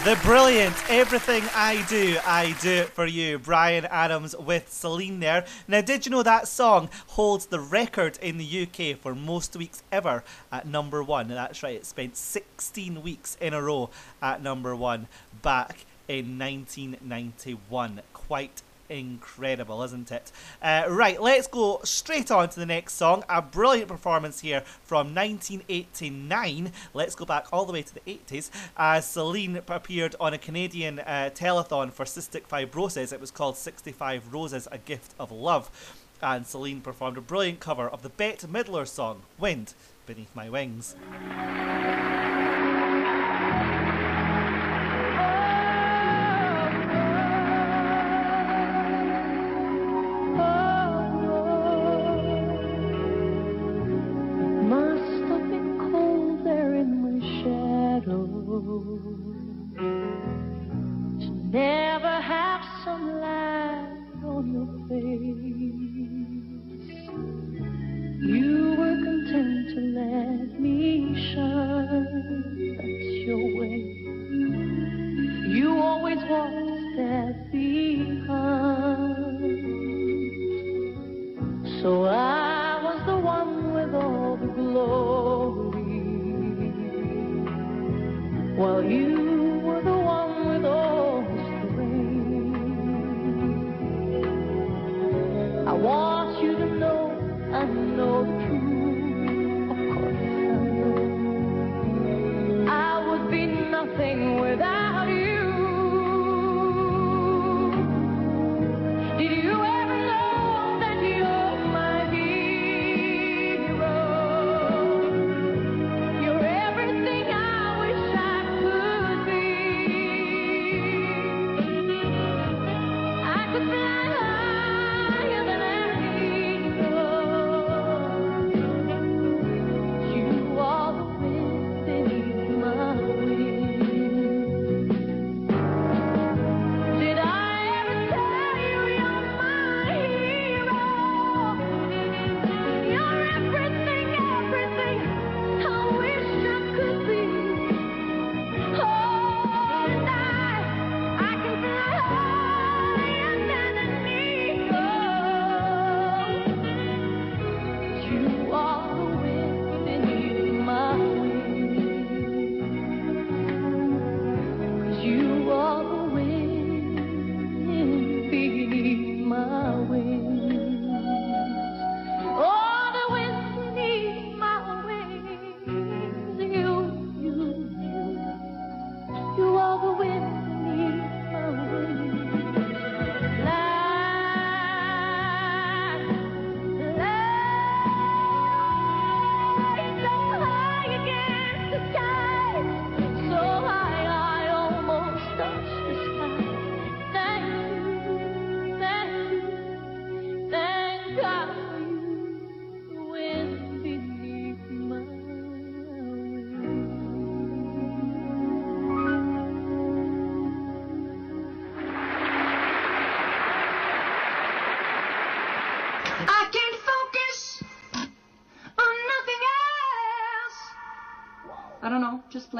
The 0.10 0.16
brilliant 0.24 0.76
Everything 0.90 1.44
I 1.54 1.86
Do, 1.88 2.18
I 2.26 2.56
Do 2.64 2.72
It 2.72 2.90
For 2.90 3.06
You. 3.06 3.38
Bryan 3.38 3.86
Adams 3.86 4.36
with 4.36 4.68
Celine 4.68 5.20
there. 5.20 5.46
Now, 5.68 5.82
did 5.82 6.04
you 6.04 6.12
know 6.12 6.24
that 6.24 6.48
song 6.48 6.90
holds 7.10 7.46
the 7.46 7.60
record 7.60 8.18
in 8.20 8.40
the 8.40 8.64
UK 8.64 8.98
for 9.00 9.14
most 9.14 9.56
weeks 9.56 9.84
ever 9.92 10.24
at 10.52 10.66
number 10.66 11.04
one? 11.04 11.28
That's 11.28 11.62
right, 11.62 11.76
it 11.76 11.86
spent 11.86 12.18
16 12.18 13.04
weeks 13.04 13.38
in 13.40 13.54
a 13.54 13.62
row 13.62 13.92
at 14.20 14.42
number 14.42 14.76
one 14.76 15.08
back 15.44 15.86
in 16.08 16.40
1991. 16.40 18.02
Quite 18.12 18.64
incredible, 18.90 19.84
isn't 19.84 20.12
it? 20.12 20.32
Uh, 20.62 20.86
right, 20.90 21.22
let's 21.22 21.48
go 21.48 21.80
straight 21.84 22.32
on 22.32 22.50
to 22.50 22.60
the 22.60 22.66
next 22.66 22.96
song. 22.96 23.24
A 23.30 23.42
brilliant 23.42 23.88
performance 23.88 24.42
here 24.42 24.62
from 24.84 25.14
1989. 25.14 26.72
Let's 26.94 27.16
go 27.16 27.26
back 27.26 27.48
all 27.54 27.66
the 27.66 27.74
way 27.74 27.82
to 27.82 27.94
the 27.94 28.02
80s 28.02 28.50
as 28.78 29.08
Celine 29.08 29.62
appeared 29.68 30.16
on 30.20 30.34
a 30.34 30.38
Canadian 30.38 31.00
uh, 31.00 31.30
telethon 31.34 31.92
for 31.92 32.06
cystic 32.06 32.44
fibrosis. 32.44 33.14
It 33.14 33.22
was 33.22 33.32
called 33.32 33.58
65 33.58 34.34
Roses, 34.34 34.68
A 34.72 34.78
Gift 34.78 35.14
of 35.20 35.32
Love. 35.32 35.70
And 36.22 36.46
Celine 36.46 36.82
performed 36.82 37.18
a 37.18 37.22
brilliant 37.22 37.60
cover 37.62 37.88
of 37.88 38.02
the 38.02 38.10
Bette 38.10 38.48
Midler 38.48 38.88
song, 38.88 39.22
Wind 39.38 39.74
Beneath 40.06 40.36
My 40.36 40.50
Wings. 40.50 40.96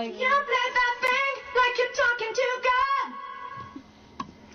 Don't 0.04 0.14
know. 0.14 0.20
Just 0.20 0.20
play. 0.20 0.26
You 0.26 0.30
play 0.46 0.68
that 0.74 0.96
thing 1.02 1.34
like 1.56 1.78
you're 1.78 1.96
talking 1.96 2.34
to 2.34 2.48
God. 2.70 3.14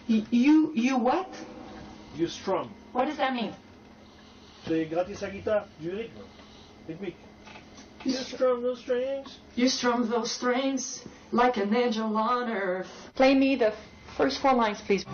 Y- 0.09 0.27
You, 0.31 0.73
you 0.75 0.97
what? 0.99 1.35
You 2.15 2.29
strum. 2.29 2.71
What 2.93 3.07
does 3.07 3.17
that 3.17 3.35
mean? 3.35 3.53
C'est 4.67 4.87
gratter 4.87 5.15
sa 5.15 5.29
guitare, 5.29 5.67
du 5.81 5.91
rythme, 5.91 6.23
rythmique. 6.89 7.17
You 8.05 8.13
strum 8.13 8.63
those 8.63 8.81
strings. 8.81 9.39
You 9.57 9.69
strum 9.69 10.09
those 10.09 10.31
strings 10.31 11.03
like 11.33 11.57
an 11.57 11.75
angel 11.75 12.17
on 12.17 12.51
earth. 12.51 12.89
Play 13.15 13.35
me 13.35 13.57
the 13.57 13.73
first 14.17 14.41
four 14.41 14.55
lines, 14.55 14.81
please. 14.83 15.05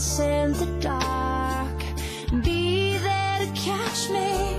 In 0.00 0.52
the 0.54 0.66
dark. 0.80 1.78
Be 2.42 2.96
there 2.96 3.38
to 3.44 3.48
catch 3.54 4.08
me, 4.08 4.56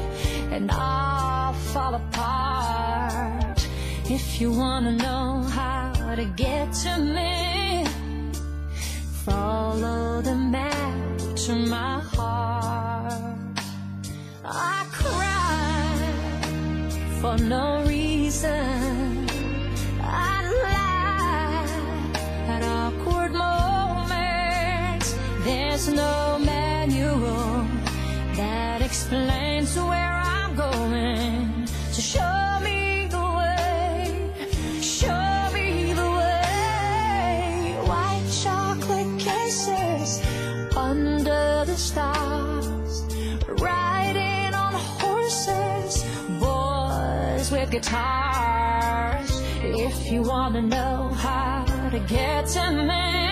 and 0.55 0.69
I'll 0.71 1.53
fall 1.53 1.95
apart. 1.95 3.67
If 4.05 4.39
you 4.39 4.51
wanna 4.51 4.91
know 4.91 5.41
how 5.57 6.15
to 6.15 6.25
get 6.45 6.73
to 6.83 6.97
me, 6.99 7.85
follow 9.25 10.21
the 10.21 10.35
map 10.35 11.17
to 11.45 11.53
my 11.55 11.99
heart. 12.13 13.59
I 14.45 14.85
cry 14.91 15.97
for 17.19 17.35
no 17.37 17.70
guitars. 47.81 49.41
If 49.63 50.11
you 50.11 50.21
wanna 50.21 50.61
know 50.61 51.09
how 51.15 51.65
to 51.89 51.99
get 51.99 52.47
to 52.47 52.71
me, 52.71 53.30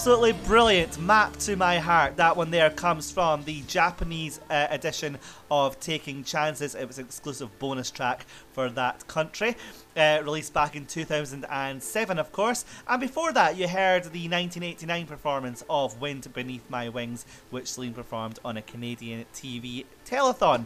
absolutely 0.00 0.32
brilliant 0.46 0.98
Map 0.98 1.36
to 1.36 1.56
My 1.56 1.78
Heart. 1.78 2.16
That 2.16 2.34
one 2.34 2.50
there 2.50 2.70
comes 2.70 3.12
from 3.12 3.44
the 3.44 3.60
Japanese 3.66 4.40
uh, 4.48 4.66
edition 4.70 5.18
of 5.50 5.78
Taking 5.78 6.24
Chances. 6.24 6.74
It 6.74 6.88
was 6.88 6.98
an 6.98 7.04
exclusive 7.04 7.58
bonus 7.58 7.90
track 7.90 8.24
for 8.52 8.70
that 8.70 9.06
country, 9.08 9.58
uh, 9.94 10.22
released 10.24 10.54
back 10.54 10.74
in 10.74 10.86
2007, 10.86 12.18
of 12.18 12.32
course. 12.32 12.64
And 12.88 12.98
before 12.98 13.34
that, 13.34 13.58
you 13.58 13.68
heard 13.68 14.04
the 14.04 14.26
1989 14.26 15.06
performance 15.06 15.62
of 15.68 16.00
Wind 16.00 16.32
Beneath 16.32 16.64
My 16.70 16.88
Wings, 16.88 17.26
which 17.50 17.70
Celine 17.70 17.92
performed 17.92 18.38
on 18.42 18.56
a 18.56 18.62
Canadian 18.62 19.26
TV 19.34 19.84
telethon. 20.06 20.64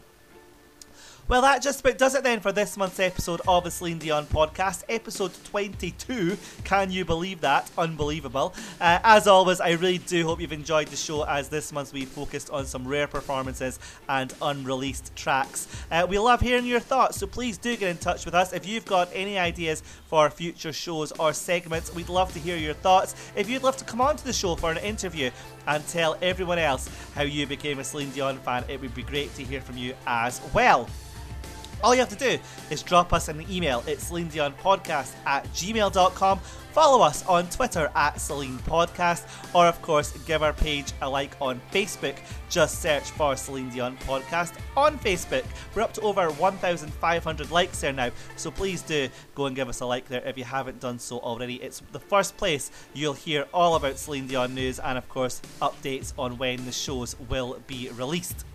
Well, 1.27 1.41
that 1.41 1.63
just 1.63 1.81
about 1.81 1.97
does 1.97 2.15
it 2.15 2.23
then 2.23 2.41
for 2.41 2.53
this 2.53 2.77
month's 2.77 3.01
episode 3.01 3.41
of 3.49 3.65
the 3.65 3.71
Celine 3.71 3.97
Dion 3.97 4.27
podcast, 4.27 4.83
episode 4.91 5.33
22. 5.45 6.37
Can 6.65 6.91
you 6.91 7.07
believe 7.07 7.41
that? 7.41 7.71
Unbelievable. 7.79 8.53
Uh, 8.79 8.99
as 9.03 9.27
always, 9.27 9.59
I 9.59 9.71
really 9.71 9.97
do 9.97 10.27
hope 10.27 10.43
you've 10.43 10.53
enjoyed 10.53 10.89
the 10.89 10.97
show 10.97 11.23
as 11.23 11.49
this 11.49 11.73
month 11.73 11.95
we 11.95 12.05
focused 12.05 12.51
on 12.51 12.67
some 12.67 12.87
rare 12.87 13.07
performances 13.07 13.79
and 14.07 14.35
unreleased 14.43 15.17
tracks. 15.17 15.67
Uh, 15.91 16.07
we 16.07 16.19
love 16.19 16.43
hearing 16.43 16.67
your 16.67 16.79
thoughts, 16.79 17.17
so 17.17 17.27
please 17.27 17.57
do 17.57 17.75
get 17.75 17.89
in 17.89 17.97
touch 17.97 18.27
with 18.27 18.35
us. 18.35 18.53
If 18.53 18.67
you've 18.67 18.85
got 18.85 19.09
any 19.15 19.39
ideas 19.39 19.83
for 20.09 20.29
future 20.29 20.75
shows 20.75 21.11
or 21.13 21.33
segments, 21.33 21.95
we'd 21.95 22.11
love 22.11 22.35
to 22.35 22.39
hear 22.39 22.59
your 22.59 22.75
thoughts. 22.75 23.15
If 23.35 23.49
you'd 23.49 23.63
love 23.63 23.79
to 23.79 23.85
come 23.85 24.03
onto 24.03 24.25
the 24.25 24.33
show 24.35 24.57
for 24.57 24.71
an 24.71 24.79
interview 24.79 25.31
and 25.67 25.89
tell 25.89 26.19
everyone 26.21 26.59
else 26.59 26.91
how 27.15 27.23
you 27.23 27.47
became 27.47 27.79
a 27.79 27.85
Celine 27.85 28.11
Dion 28.11 28.37
fan, 28.41 28.63
it 28.69 28.79
would 28.79 28.95
be 28.95 29.03
great 29.03 29.35
to 29.37 29.43
hear 29.43 29.63
from 29.63 29.79
you 29.79 29.95
as 30.07 30.43
well. 30.53 30.87
All 31.85 31.95
you 31.95 32.01
have 32.01 32.09
to 32.09 32.17
do 32.17 32.39
is 32.71 32.83
drop 32.83 33.13
us 33.13 33.29
an 33.29 33.45
email. 33.51 33.85
It's 33.87 34.05
Celine 34.05 34.29
Dion 34.29 34.55
Podcast 34.55 35.13
at 35.27 35.45
gmail.com. 35.53 36.39
Follow 36.73 37.05
us 37.05 37.25
on 37.27 37.47
Twitter 37.51 37.93
at 37.95 38.19
Celine 38.19 38.59
Podcast, 38.61 39.27
or 39.55 39.67
of 39.67 39.81
course, 39.83 40.17
give 40.25 40.43
our 40.43 40.55
page 40.55 40.93
a 41.03 41.09
like 41.09 41.37
on 41.43 41.61
Facebook. 41.71 42.17
Just 42.49 42.81
search 42.81 43.05
for 43.11 43.37
Celine 43.37 43.69
Dion 43.69 43.99
Podcast 43.99 44.55
on 44.79 44.99
Facebook. 44.99 45.45
We're 45.75 45.83
up 45.83 45.93
to 45.93 46.01
over 46.01 46.31
1,500 46.31 47.51
likes 47.51 47.83
there 47.83 47.93
now, 47.93 48.11
so 48.37 48.51
please 48.51 48.81
do 48.81 49.09
go 49.35 49.45
and 49.45 49.55
give 49.55 49.69
us 49.69 49.81
a 49.81 49.87
like 49.87 50.09
there 50.09 50.27
if 50.27 50.39
you 50.39 50.45
haven't 50.45 50.81
done 50.81 50.99
so 50.99 51.19
already. 51.19 51.57
It's 51.57 51.83
the 51.93 52.01
first 52.01 52.39
place 52.39 52.71
you'll 52.95 53.13
hear 53.13 53.47
all 53.53 53.77
about 53.77 53.99
Celine 53.99 54.27
Dion 54.27 54.55
news 54.55 54.79
and, 54.79 54.97
of 54.97 55.07
course, 55.11 55.43
updates 55.61 56.15
on 56.19 56.39
when 56.39 56.65
the 56.65 56.73
shows 56.73 57.15
will 57.29 57.61
be 57.67 57.91
released. 57.91 58.47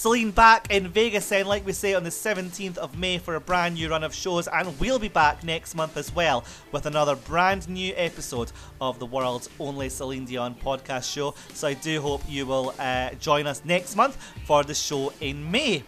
Celine 0.00 0.30
back 0.30 0.70
in 0.70 0.88
Vegas 0.88 1.28
then, 1.28 1.44
like 1.44 1.66
we 1.66 1.74
say, 1.74 1.92
on 1.92 2.04
the 2.04 2.08
17th 2.08 2.78
of 2.78 2.96
May 2.96 3.18
for 3.18 3.34
a 3.34 3.40
brand 3.40 3.74
new 3.74 3.90
run 3.90 4.02
of 4.02 4.14
shows, 4.14 4.48
and 4.48 4.80
we'll 4.80 4.98
be 4.98 5.08
back 5.08 5.44
next 5.44 5.74
month 5.74 5.98
as 5.98 6.10
well 6.14 6.42
with 6.72 6.86
another 6.86 7.14
brand 7.14 7.68
new 7.68 7.92
episode 7.94 8.50
of 8.80 8.98
the 8.98 9.04
world's 9.04 9.50
only 9.60 9.90
Celine 9.90 10.24
Dion 10.24 10.54
podcast 10.54 11.12
show. 11.12 11.34
So 11.52 11.68
I 11.68 11.74
do 11.74 12.00
hope 12.00 12.22
you 12.26 12.46
will 12.46 12.74
uh, 12.78 13.10
join 13.16 13.46
us 13.46 13.60
next 13.66 13.94
month 13.94 14.16
for 14.46 14.64
the 14.64 14.72
show 14.72 15.12
in 15.20 15.50
May. 15.50 15.84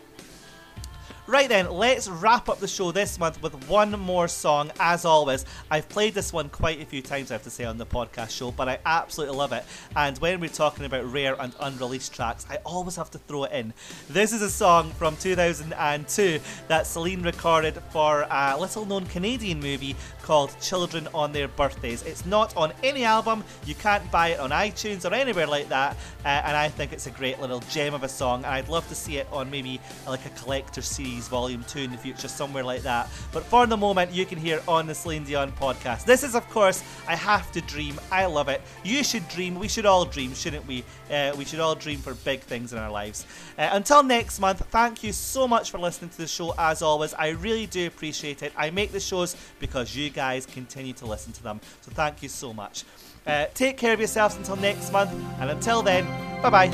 Right 1.29 1.49
then, 1.49 1.71
let's 1.71 2.09
wrap 2.09 2.49
up 2.49 2.59
the 2.59 2.67
show 2.67 2.91
this 2.91 3.17
month 3.17 3.41
with 3.45 3.69
one 3.69 3.93
more 3.93 4.27
song. 4.27 4.73
As 4.81 5.05
always, 5.05 5.45
I've 5.71 5.89
played 5.89 6.15
this 6.15 6.33
one 6.33 6.49
quite 6.49 6.83
a 6.83 6.85
few 6.85 7.01
times, 7.01 7.31
I 7.31 7.35
have 7.35 7.45
to 7.45 7.51
say, 7.51 7.63
on 7.63 7.79
the 7.79 7.87
podcast 7.87 8.31
show, 8.31 8.51
but 8.51 8.69
I 8.69 8.81
absolutely 8.85 9.37
love 9.37 9.53
it. 9.53 9.65
And 9.95 10.19
when 10.19 10.41
we're 10.41 10.49
talking 10.49 10.85
about 10.85 11.11
rare 11.13 11.41
and 11.41 11.55
unreleased 11.61 12.13
tracks, 12.13 12.45
I 12.51 12.57
always 12.67 12.97
have 12.97 13.09
to 13.13 13.19
throw 13.19 13.45
it 13.45 13.53
in. 13.53 13.73
This 14.11 14.33
is 14.33 14.43
a 14.43 14.51
song 14.51 14.91
from 14.91 15.17
2002 15.17 16.41
that 16.67 16.89
Celine 16.89 17.23
recorded 17.23 17.81
for 17.91 18.27
a 18.29 18.57
little 18.59 18.85
known 18.85 19.07
Canadian 19.07 19.61
movie 19.61 19.95
called 20.23 20.55
Children 20.61 21.09
on 21.13 21.33
Their 21.33 21.49
Birthdays. 21.49 22.03
It's 22.03 22.25
not 22.25 22.57
on 22.57 22.73
any 22.83 23.05
album, 23.05 23.45
you 23.67 23.75
can't 23.75 24.09
buy 24.11 24.29
it 24.29 24.41
on 24.41 24.51
iTunes 24.51 25.09
or 25.09 25.15
anywhere 25.15 25.47
like 25.47 25.69
that, 25.69 25.97
uh, 26.25 26.29
and 26.29 26.57
I 26.57 26.69
think 26.69 26.93
it's 26.93 27.07
a 27.07 27.11
great 27.11 27.41
little 27.41 27.61
gem 27.71 27.95
of 27.95 28.03
a 28.03 28.09
song, 28.09 28.45
and 28.45 28.55
I'd 28.55 28.69
love 28.69 28.89
to 28.89 28.95
see 28.95 29.17
it 29.19 29.27
on 29.33 29.51
maybe 29.51 29.81
like 30.07 30.25
a 30.25 30.31
collector 30.31 30.83
series 30.83 31.29
volume 31.29 31.65
2 31.69 31.81
in 31.81 31.91
the 31.91 31.99
future, 31.99 32.29
somewhere 32.29 32.65
like 32.65 32.83
that. 32.83 33.09
But 33.33 33.45
for 33.45 33.67
the 33.67 33.77
moment, 33.77 34.13
you 34.13 34.25
can 34.25 34.39
hear 34.39 34.63
on 34.69 34.87
the 34.87 34.95
Celine 34.95 35.25
Dion 35.25 35.53
podcast. 35.53 36.05
This 36.05 36.23
is, 36.23 36.35
of 36.35 36.49
course, 36.51 36.83
I 37.09 37.17
Have 37.17 37.51
to 37.53 37.61
Dream. 37.63 38.01
I 38.11 38.27
love 38.27 38.49
it. 38.49 38.63
You 38.85 39.03
should 39.03 39.27
dream. 39.29 39.59
We 39.59 39.69
should 39.69 39.87
all 39.87 40.05
dream, 40.05 40.35
shouldn't 40.35 40.67
we? 40.67 40.85
Uh, 41.11 41.33
we 41.37 41.45
should 41.45 41.61
all 41.61 41.75
dream 41.75 41.99
for 41.99 42.15
big 42.15 42.41
things 42.41 42.73
in 42.73 42.79
our 42.79 42.91
lives. 42.91 43.27
Uh, 43.59 43.71
until 43.73 44.03
next 44.03 44.41
month, 44.41 44.65
thank 44.71 45.03
you 45.03 45.13
so 45.13 45.49
much 45.49 45.71
for 45.71 45.79
listening 45.79 46.11
to 46.11 46.19
the 46.19 46.27
show 46.27 46.55
as 46.59 46.83
always. 46.83 47.15
I 47.15 47.31
really 47.31 47.67
do 47.67 47.87
appreciate 47.87 48.43
it. 48.43 48.53
I 48.57 48.71
make 48.71 48.93
the 48.93 49.01
shows 49.01 49.37
because 49.59 49.95
you 49.97 50.11
guys 50.13 50.47
continue 50.47 50.93
to 50.95 51.07
listen 51.07 51.33
to 51.33 51.43
them. 51.43 51.61
So 51.81 51.91
thank 51.93 52.23
you 52.23 52.29
so 52.29 52.53
much. 52.53 52.85
Uh, 53.27 53.47
take 53.55 53.77
care 53.77 53.93
of 53.93 53.99
yourselves 54.01 54.37
until 54.37 54.57
next 54.57 54.93
month, 54.93 55.13
and 55.41 55.51
until 55.51 55.83
then, 55.83 56.05
bye 56.43 56.51
bye. 56.51 56.69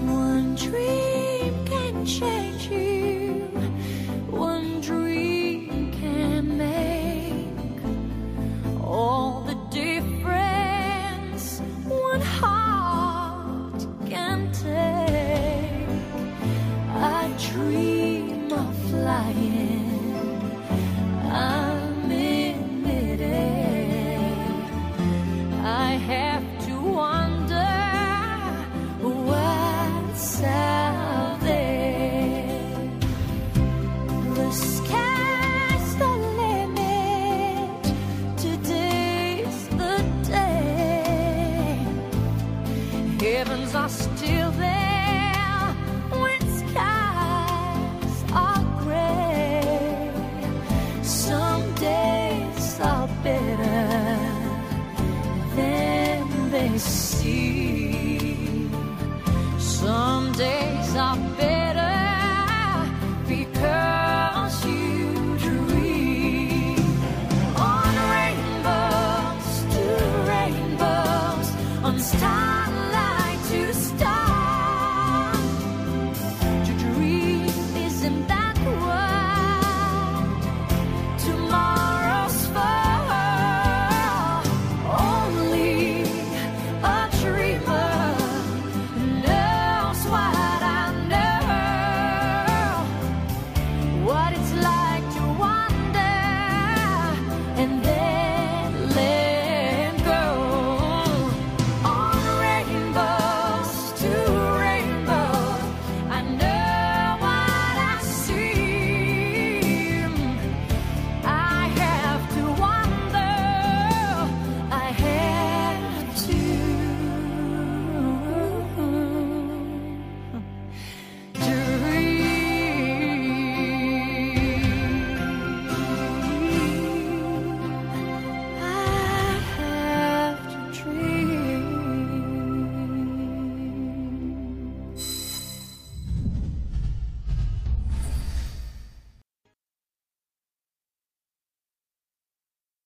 One 0.00 0.54
dream 0.54 1.64
can 1.66 2.06
change 2.06 2.68
you. 2.68 3.48
One 4.30 4.80
dream 4.80 5.90
can 5.92 6.56
make 6.56 7.58
all 8.82 9.43